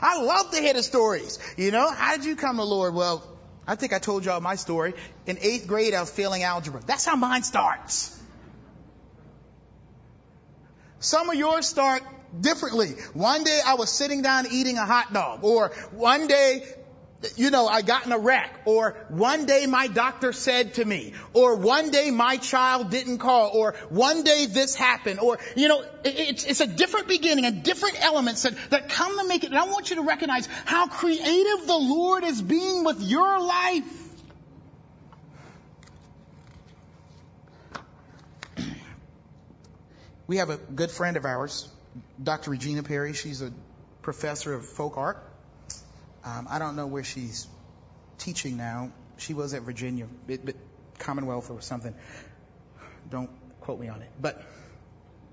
I 0.00 0.20
love 0.20 0.50
to 0.52 0.60
hear 0.60 0.72
the 0.72 0.82
stories. 0.82 1.38
You 1.56 1.70
know, 1.70 1.90
how 1.90 2.16
did 2.16 2.24
you 2.24 2.36
come 2.36 2.56
to 2.56 2.64
Lord? 2.64 2.94
Well, 2.94 3.22
I 3.66 3.74
think 3.74 3.92
I 3.92 3.98
told 3.98 4.24
y'all 4.24 4.40
my 4.40 4.54
story. 4.54 4.94
In 5.26 5.38
eighth 5.40 5.66
grade, 5.66 5.94
I 5.94 6.00
was 6.00 6.10
failing 6.10 6.42
algebra. 6.42 6.80
That's 6.86 7.04
how 7.04 7.16
mine 7.16 7.42
starts. 7.42 8.12
Some 11.00 11.28
of 11.28 11.36
yours 11.36 11.66
start 11.66 12.02
differently. 12.40 12.88
One 13.12 13.44
day 13.44 13.60
I 13.64 13.74
was 13.74 13.90
sitting 13.90 14.22
down 14.22 14.46
eating 14.50 14.78
a 14.78 14.86
hot 14.86 15.12
dog, 15.12 15.44
or 15.44 15.68
one 15.92 16.26
day 16.26 16.64
you 17.36 17.50
know, 17.50 17.66
I 17.66 17.82
got 17.82 18.06
in 18.06 18.12
a 18.12 18.18
wreck, 18.18 18.60
or 18.64 18.96
one 19.08 19.46
day 19.46 19.66
my 19.66 19.86
doctor 19.88 20.32
said 20.32 20.74
to 20.74 20.84
me, 20.84 21.14
or 21.32 21.56
one 21.56 21.90
day 21.90 22.10
my 22.10 22.36
child 22.36 22.90
didn't 22.90 23.18
call, 23.18 23.50
or 23.54 23.74
one 23.88 24.22
day 24.22 24.46
this 24.46 24.74
happened, 24.74 25.20
or, 25.20 25.38
you 25.56 25.68
know, 25.68 25.84
it's, 26.04 26.44
it's 26.44 26.60
a 26.60 26.66
different 26.66 27.08
beginning 27.08 27.44
and 27.44 27.62
different 27.62 28.02
elements 28.04 28.42
that, 28.42 28.54
that 28.70 28.88
come 28.88 29.18
to 29.18 29.26
make 29.26 29.44
it. 29.44 29.50
And 29.50 29.58
I 29.58 29.64
want 29.64 29.90
you 29.90 29.96
to 29.96 30.02
recognize 30.02 30.48
how 30.64 30.86
creative 30.86 31.66
the 31.66 31.78
Lord 31.78 32.24
is 32.24 32.40
being 32.40 32.84
with 32.84 33.00
your 33.02 33.40
life. 33.40 33.84
We 40.26 40.38
have 40.38 40.50
a 40.50 40.56
good 40.56 40.90
friend 40.90 41.16
of 41.16 41.24
ours, 41.24 41.68
Dr. 42.22 42.50
Regina 42.50 42.82
Perry. 42.82 43.12
She's 43.12 43.42
a 43.42 43.52
professor 44.02 44.54
of 44.54 44.64
folk 44.66 44.96
art 44.96 45.25
um, 46.26 46.48
I 46.50 46.58
don't 46.58 46.74
know 46.74 46.86
where 46.88 47.04
she's 47.04 47.46
teaching 48.18 48.56
now. 48.56 48.90
She 49.16 49.32
was 49.32 49.54
at 49.54 49.62
Virginia, 49.62 50.08
but 50.26 50.56
Commonwealth 50.98 51.50
or 51.50 51.60
something. 51.60 51.94
Don't 53.08 53.30
quote 53.60 53.78
me 53.78 53.88
on 53.88 54.02
it. 54.02 54.10
But 54.20 54.42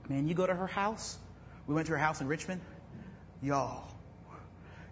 man, 0.08 0.28
you 0.28 0.36
go 0.36 0.46
to 0.46 0.54
her 0.54 0.68
house. 0.68 1.18
We 1.66 1.74
went 1.74 1.88
to 1.88 1.94
her 1.94 1.98
house 1.98 2.22
in 2.22 2.28
Richmond. 2.28 2.62
Y'all, 3.42 3.84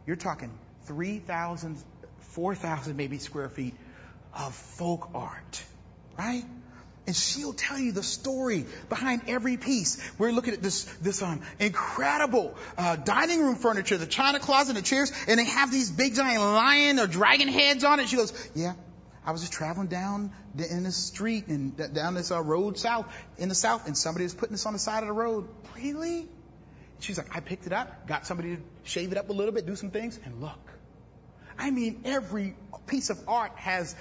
you're 0.08 0.16
talking 0.16 0.52
3,000, 0.86 1.78
4,000 2.20 2.98
maybe 2.98 3.20
square 3.20 3.50
feet 3.50 3.76
of 4.34 4.56
folk 4.56 5.10
art, 5.14 5.64
right? 6.18 6.44
And 7.08 7.16
she'll 7.16 7.54
tell 7.54 7.80
you 7.80 7.92
the 7.92 8.04
story 8.04 8.66
behind 8.88 9.24
every 9.28 9.58
piece. 9.58 9.98
We're 10.20 10.32
looking 10.32 10.54
at 10.54 10.62
this, 10.62 10.84
this 11.02 11.22
um, 11.24 11.42
incredible 11.60 12.56
uh, 12.78 12.96
dining 12.96 13.42
room 13.42 13.56
furniture, 13.56 13.98
the 13.98 14.06
china 14.06 14.40
closet, 14.40 14.76
the 14.76 14.84
chairs, 14.84 15.12
and 15.28 15.40
they 15.40 15.46
have 15.46 15.72
these 15.72 15.90
big 15.90 16.14
giant 16.14 16.42
lion 16.42 17.00
or 17.00 17.08
dragon 17.08 17.48
heads 17.48 17.84
on 17.84 18.00
it. 18.00 18.08
She 18.08 18.18
goes, 18.18 18.32
yeah, 18.54 18.74
I 19.26 19.32
was 19.32 19.42
just 19.42 19.54
traveling 19.54 19.88
down 19.88 20.32
in 20.58 20.84
the 20.84 20.92
street 20.92 21.48
and 21.48 21.76
down 21.94 22.14
this 22.14 22.32
uh, 22.32 22.42
road 22.42 22.78
south, 22.78 23.12
in 23.40 23.50
the 23.50 23.56
south, 23.56 23.88
and 23.88 23.98
somebody 23.98 24.26
was 24.26 24.36
putting 24.36 24.54
this 24.54 24.68
on 24.68 24.74
the 24.74 24.80
side 24.80 25.02
of 25.02 25.08
the 25.08 25.14
road. 25.14 25.48
Really? 25.76 26.30
She's 27.00 27.18
like, 27.18 27.36
I 27.36 27.40
picked 27.40 27.66
it 27.66 27.74
up, 27.74 28.08
got 28.08 28.28
somebody 28.28 28.58
to 28.58 28.62
shave 28.84 29.12
it 29.12 29.18
up 29.18 29.30
a 29.30 29.34
little 29.34 29.54
bit, 29.54 29.66
do 29.66 29.76
some 29.76 29.90
things, 29.90 30.20
and 30.24 30.40
look. 30.40 30.60
I 31.58 31.72
mean, 31.72 32.02
every 32.06 32.56
piece 32.86 33.10
of 33.10 33.20
art 33.28 33.54
has 33.56 33.96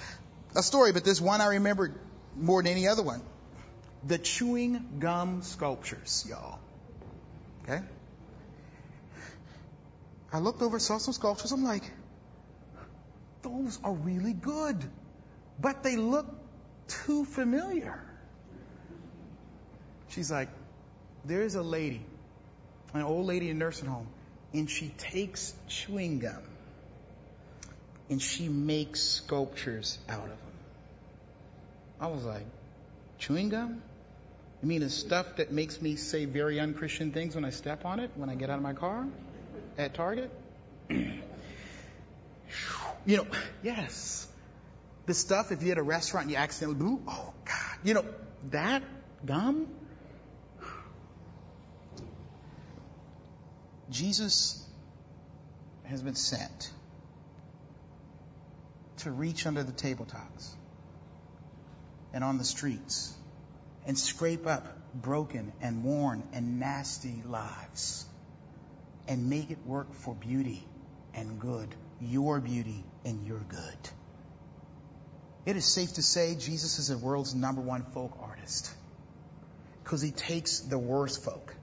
a 0.55 0.63
story, 0.63 0.93
but 0.93 1.05
this 1.05 1.21
one 1.21 1.41
I 1.41 1.47
remembered 1.47 1.99
more 2.37 2.63
than 2.63 2.73
any 2.73 2.89
other 2.89 3.03
one. 3.03 3.23
The 4.07 4.19
chewing 4.19 4.97
gum 4.99 5.43
sculptures, 5.43 6.25
y'all. 6.29 6.59
Okay? 7.65 7.83
I 10.33 10.39
looked 10.39 10.63
over, 10.63 10.79
saw 10.79 10.99
some 10.99 11.13
sculptures. 11.13 11.53
I'm 11.53 11.65
like, 11.65 11.91
those 13.43 13.79
are 13.83 13.93
really 13.93 14.33
good, 14.33 14.83
but 15.61 15.83
they 15.83 15.97
look 15.97 16.27
too 16.89 17.25
familiar. 17.25 18.01
She's 20.09 20.31
like, 20.31 20.49
there's 21.25 21.55
a 21.55 21.63
lady, 21.63 22.05
an 22.95 23.03
old 23.03 23.27
lady 23.27 23.51
in 23.51 23.57
a 23.57 23.59
nursing 23.59 23.89
home, 23.89 24.09
and 24.53 24.69
she 24.69 24.89
takes 24.89 25.55
chewing 25.69 26.19
gum 26.19 26.43
and 28.11 28.21
she 28.21 28.49
makes 28.49 29.01
sculptures 29.01 29.99
out 30.09 30.25
of 30.25 30.29
them. 30.29 30.50
I 32.01 32.07
was 32.07 32.25
like, 32.25 32.47
chewing 33.19 33.51
gum? 33.51 33.83
You 34.63 34.69
mean 34.69 34.81
the 34.81 34.89
stuff 34.89 35.37
that 35.37 35.53
makes 35.53 35.81
me 35.83 35.97
say 35.97 36.25
very 36.25 36.59
unchristian 36.59 37.13
things 37.13 37.35
when 37.35 37.45
I 37.45 37.51
step 37.51 37.85
on 37.85 38.01
it, 38.01 38.11
when 38.15 38.31
I 38.31 38.35
get 38.35 38.49
out 38.49 38.57
of 38.57 38.63
my 38.63 38.73
car 38.73 39.07
at 39.77 39.93
Target? 39.95 40.31
you 40.91 41.21
know, 43.07 43.27
yes. 43.63 44.27
The 45.07 45.15
stuff, 45.15 45.53
if 45.53 45.63
you're 45.63 45.73
at 45.73 45.79
a 45.79 45.83
restaurant 45.83 46.25
and 46.25 46.31
you 46.33 46.39
accidentally, 46.39 46.79
boo, 46.79 47.03
oh 47.07 47.33
God, 47.45 47.79
you 47.85 47.95
know, 47.95 48.07
that 48.51 48.83
gum? 49.25 49.67
Jesus 53.91 54.67
has 55.85 56.03
been 56.03 56.15
sent 56.15 56.73
to 58.99 59.11
reach 59.11 59.47
under 59.47 59.63
the 59.63 59.73
tabletops 59.73 60.55
and 62.13 62.25
on 62.25 62.39
the 62.39 62.45
streets 62.45 63.15
and 63.87 63.99
scrape 63.99 64.47
up 64.47 64.67
broken 64.95 65.53
and 65.61 65.85
worn 65.85 66.23
and 66.33 66.59
nasty 66.59 67.23
lives 67.27 68.05
and 69.09 69.29
make 69.29 69.51
it 69.51 69.59
work 69.67 69.93
for 69.95 70.15
beauty 70.15 70.63
and 71.15 71.39
good, 71.39 71.75
your 72.01 72.41
beauty 72.41 72.85
and 73.05 73.27
your 73.27 73.39
good. 73.39 73.91
It 75.47 75.57
is 75.57 75.65
safe 75.65 75.95
to 75.95 76.03
say 76.03 76.35
Jesus 76.35 76.79
is 76.79 76.89
the 76.89 76.99
world's 76.99 77.35
number 77.35 77.61
one 77.61 77.85
folk 77.95 78.17
artist 78.23 78.71
because 79.83 80.03
he 80.03 80.11
takes 80.11 80.61
the 80.61 80.79
worst 80.79 81.25
folk 81.25 81.55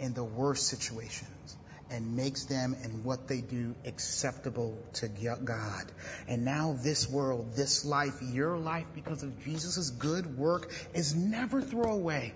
in 0.00 0.14
the 0.14 0.24
worst 0.24 0.66
situations 0.66 1.56
and 1.92 2.16
makes 2.16 2.44
them 2.46 2.74
and 2.82 3.04
what 3.04 3.28
they 3.28 3.42
do 3.42 3.74
acceptable 3.84 4.78
to 4.94 5.08
God. 5.08 5.84
And 6.26 6.44
now 6.44 6.74
this 6.82 7.08
world, 7.08 7.54
this 7.54 7.84
life, 7.84 8.14
your 8.22 8.56
life 8.56 8.86
because 8.94 9.22
of 9.22 9.44
Jesus' 9.44 9.90
good 9.90 10.38
work 10.38 10.72
is 10.94 11.14
never 11.14 11.60
throwaway. 11.60 12.32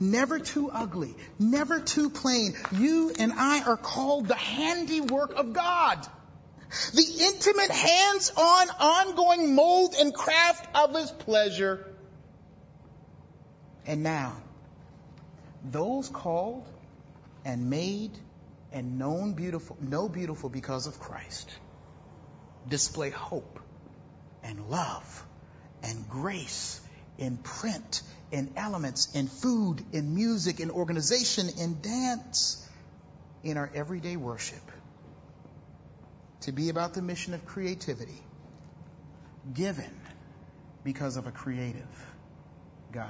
Never 0.00 0.40
too 0.40 0.70
ugly, 0.72 1.14
never 1.38 1.78
too 1.78 2.10
plain. 2.10 2.54
You 2.72 3.12
and 3.16 3.32
I 3.32 3.62
are 3.62 3.76
called 3.76 4.26
the 4.26 4.34
handiwork 4.34 5.34
of 5.36 5.52
God. 5.52 6.04
The 6.92 7.06
intimate 7.20 7.70
hands-on 7.70 8.68
ongoing 8.80 9.54
mold 9.54 9.94
and 9.98 10.12
craft 10.12 10.68
of 10.74 10.96
His 10.96 11.12
pleasure. 11.12 11.86
And 13.86 14.02
now, 14.02 14.36
those 15.64 16.08
called 16.08 16.66
and 17.44 17.70
made 17.70 18.10
and 18.72 18.98
known 18.98 19.32
beautiful, 19.32 19.76
know 19.80 20.08
beautiful 20.08 20.48
because 20.48 20.86
of 20.86 20.98
Christ, 21.00 21.50
display 22.68 23.10
hope 23.10 23.60
and 24.42 24.68
love 24.68 25.24
and 25.82 26.08
grace 26.08 26.80
in 27.18 27.36
print, 27.36 28.02
in 28.30 28.52
elements, 28.56 29.14
in 29.14 29.26
food, 29.26 29.82
in 29.92 30.14
music, 30.14 30.60
in 30.60 30.70
organization, 30.70 31.48
in 31.58 31.80
dance, 31.80 32.68
in 33.42 33.56
our 33.56 33.70
everyday 33.74 34.16
worship. 34.16 34.62
To 36.42 36.52
be 36.52 36.68
about 36.68 36.94
the 36.94 37.02
mission 37.02 37.34
of 37.34 37.44
creativity, 37.44 38.22
given 39.54 39.90
because 40.84 41.16
of 41.16 41.26
a 41.26 41.32
creative 41.32 42.06
God. 42.92 43.08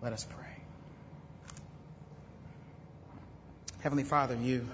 Let 0.00 0.12
us 0.12 0.24
pray. 0.24 0.41
Heavenly 3.82 4.04
Father, 4.04 4.36
you 4.36 4.68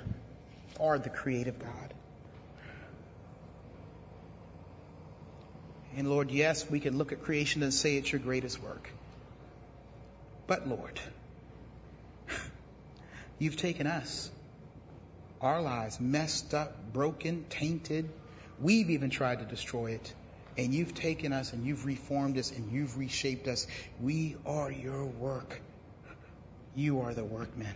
are 0.79 0.99
the 0.99 1.09
creative 1.09 1.59
God. 1.59 1.95
And 5.97 6.11
Lord, 6.11 6.31
yes, 6.31 6.69
we 6.69 6.79
can 6.79 6.99
look 6.99 7.11
at 7.13 7.23
creation 7.23 7.63
and 7.63 7.73
say 7.73 7.97
it's 7.97 8.13
your 8.13 8.21
greatest 8.21 8.63
work. 8.63 8.91
But 10.47 10.69
Lord, 10.69 11.01
you've 13.39 13.57
taken 13.57 13.87
us, 13.87 14.31
our 15.41 15.63
lives 15.63 15.99
messed 15.99 16.53
up, 16.53 16.93
broken, 16.93 17.47
tainted. 17.49 18.11
We've 18.61 18.91
even 18.91 19.09
tried 19.09 19.39
to 19.39 19.47
destroy 19.47 19.93
it. 19.93 20.13
And 20.59 20.75
you've 20.75 20.95
taken 20.95 21.33
us 21.33 21.55
and 21.55 21.65
you've 21.65 21.87
reformed 21.87 22.37
us 22.37 22.51
and 22.51 22.71
you've 22.71 22.99
reshaped 22.99 23.49
us. 23.49 23.67
We 24.03 24.37
are 24.45 24.71
your 24.71 25.07
work. 25.07 25.63
You 26.77 27.01
are 27.01 27.15
the 27.15 27.25
workman 27.25 27.75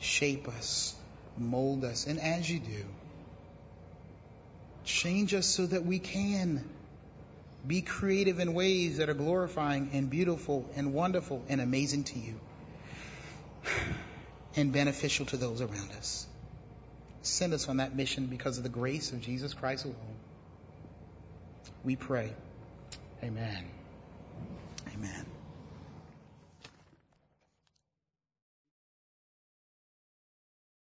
shape 0.00 0.48
us, 0.48 0.94
mold 1.36 1.84
us, 1.84 2.06
and 2.06 2.18
as 2.20 2.50
you 2.50 2.58
do, 2.58 2.84
change 4.84 5.34
us 5.34 5.46
so 5.46 5.66
that 5.66 5.84
we 5.84 5.98
can 5.98 6.64
be 7.66 7.82
creative 7.82 8.40
in 8.40 8.54
ways 8.54 8.96
that 8.96 9.08
are 9.08 9.14
glorifying 9.14 9.90
and 9.92 10.08
beautiful 10.08 10.66
and 10.74 10.94
wonderful 10.94 11.42
and 11.48 11.60
amazing 11.60 12.04
to 12.04 12.18
you 12.18 12.34
and 14.56 14.72
beneficial 14.72 15.26
to 15.26 15.36
those 15.36 15.60
around 15.60 15.92
us. 15.98 16.26
Send 17.22 17.52
us 17.52 17.68
on 17.68 17.76
that 17.76 17.94
mission 17.94 18.26
because 18.26 18.56
of 18.56 18.62
the 18.62 18.70
grace 18.70 19.12
of 19.12 19.20
Jesus 19.20 19.52
Christ 19.52 19.84
alone. 19.84 19.96
We 21.84 21.96
pray. 21.96 22.32
Amen. 23.22 23.64
Amen. 24.94 25.26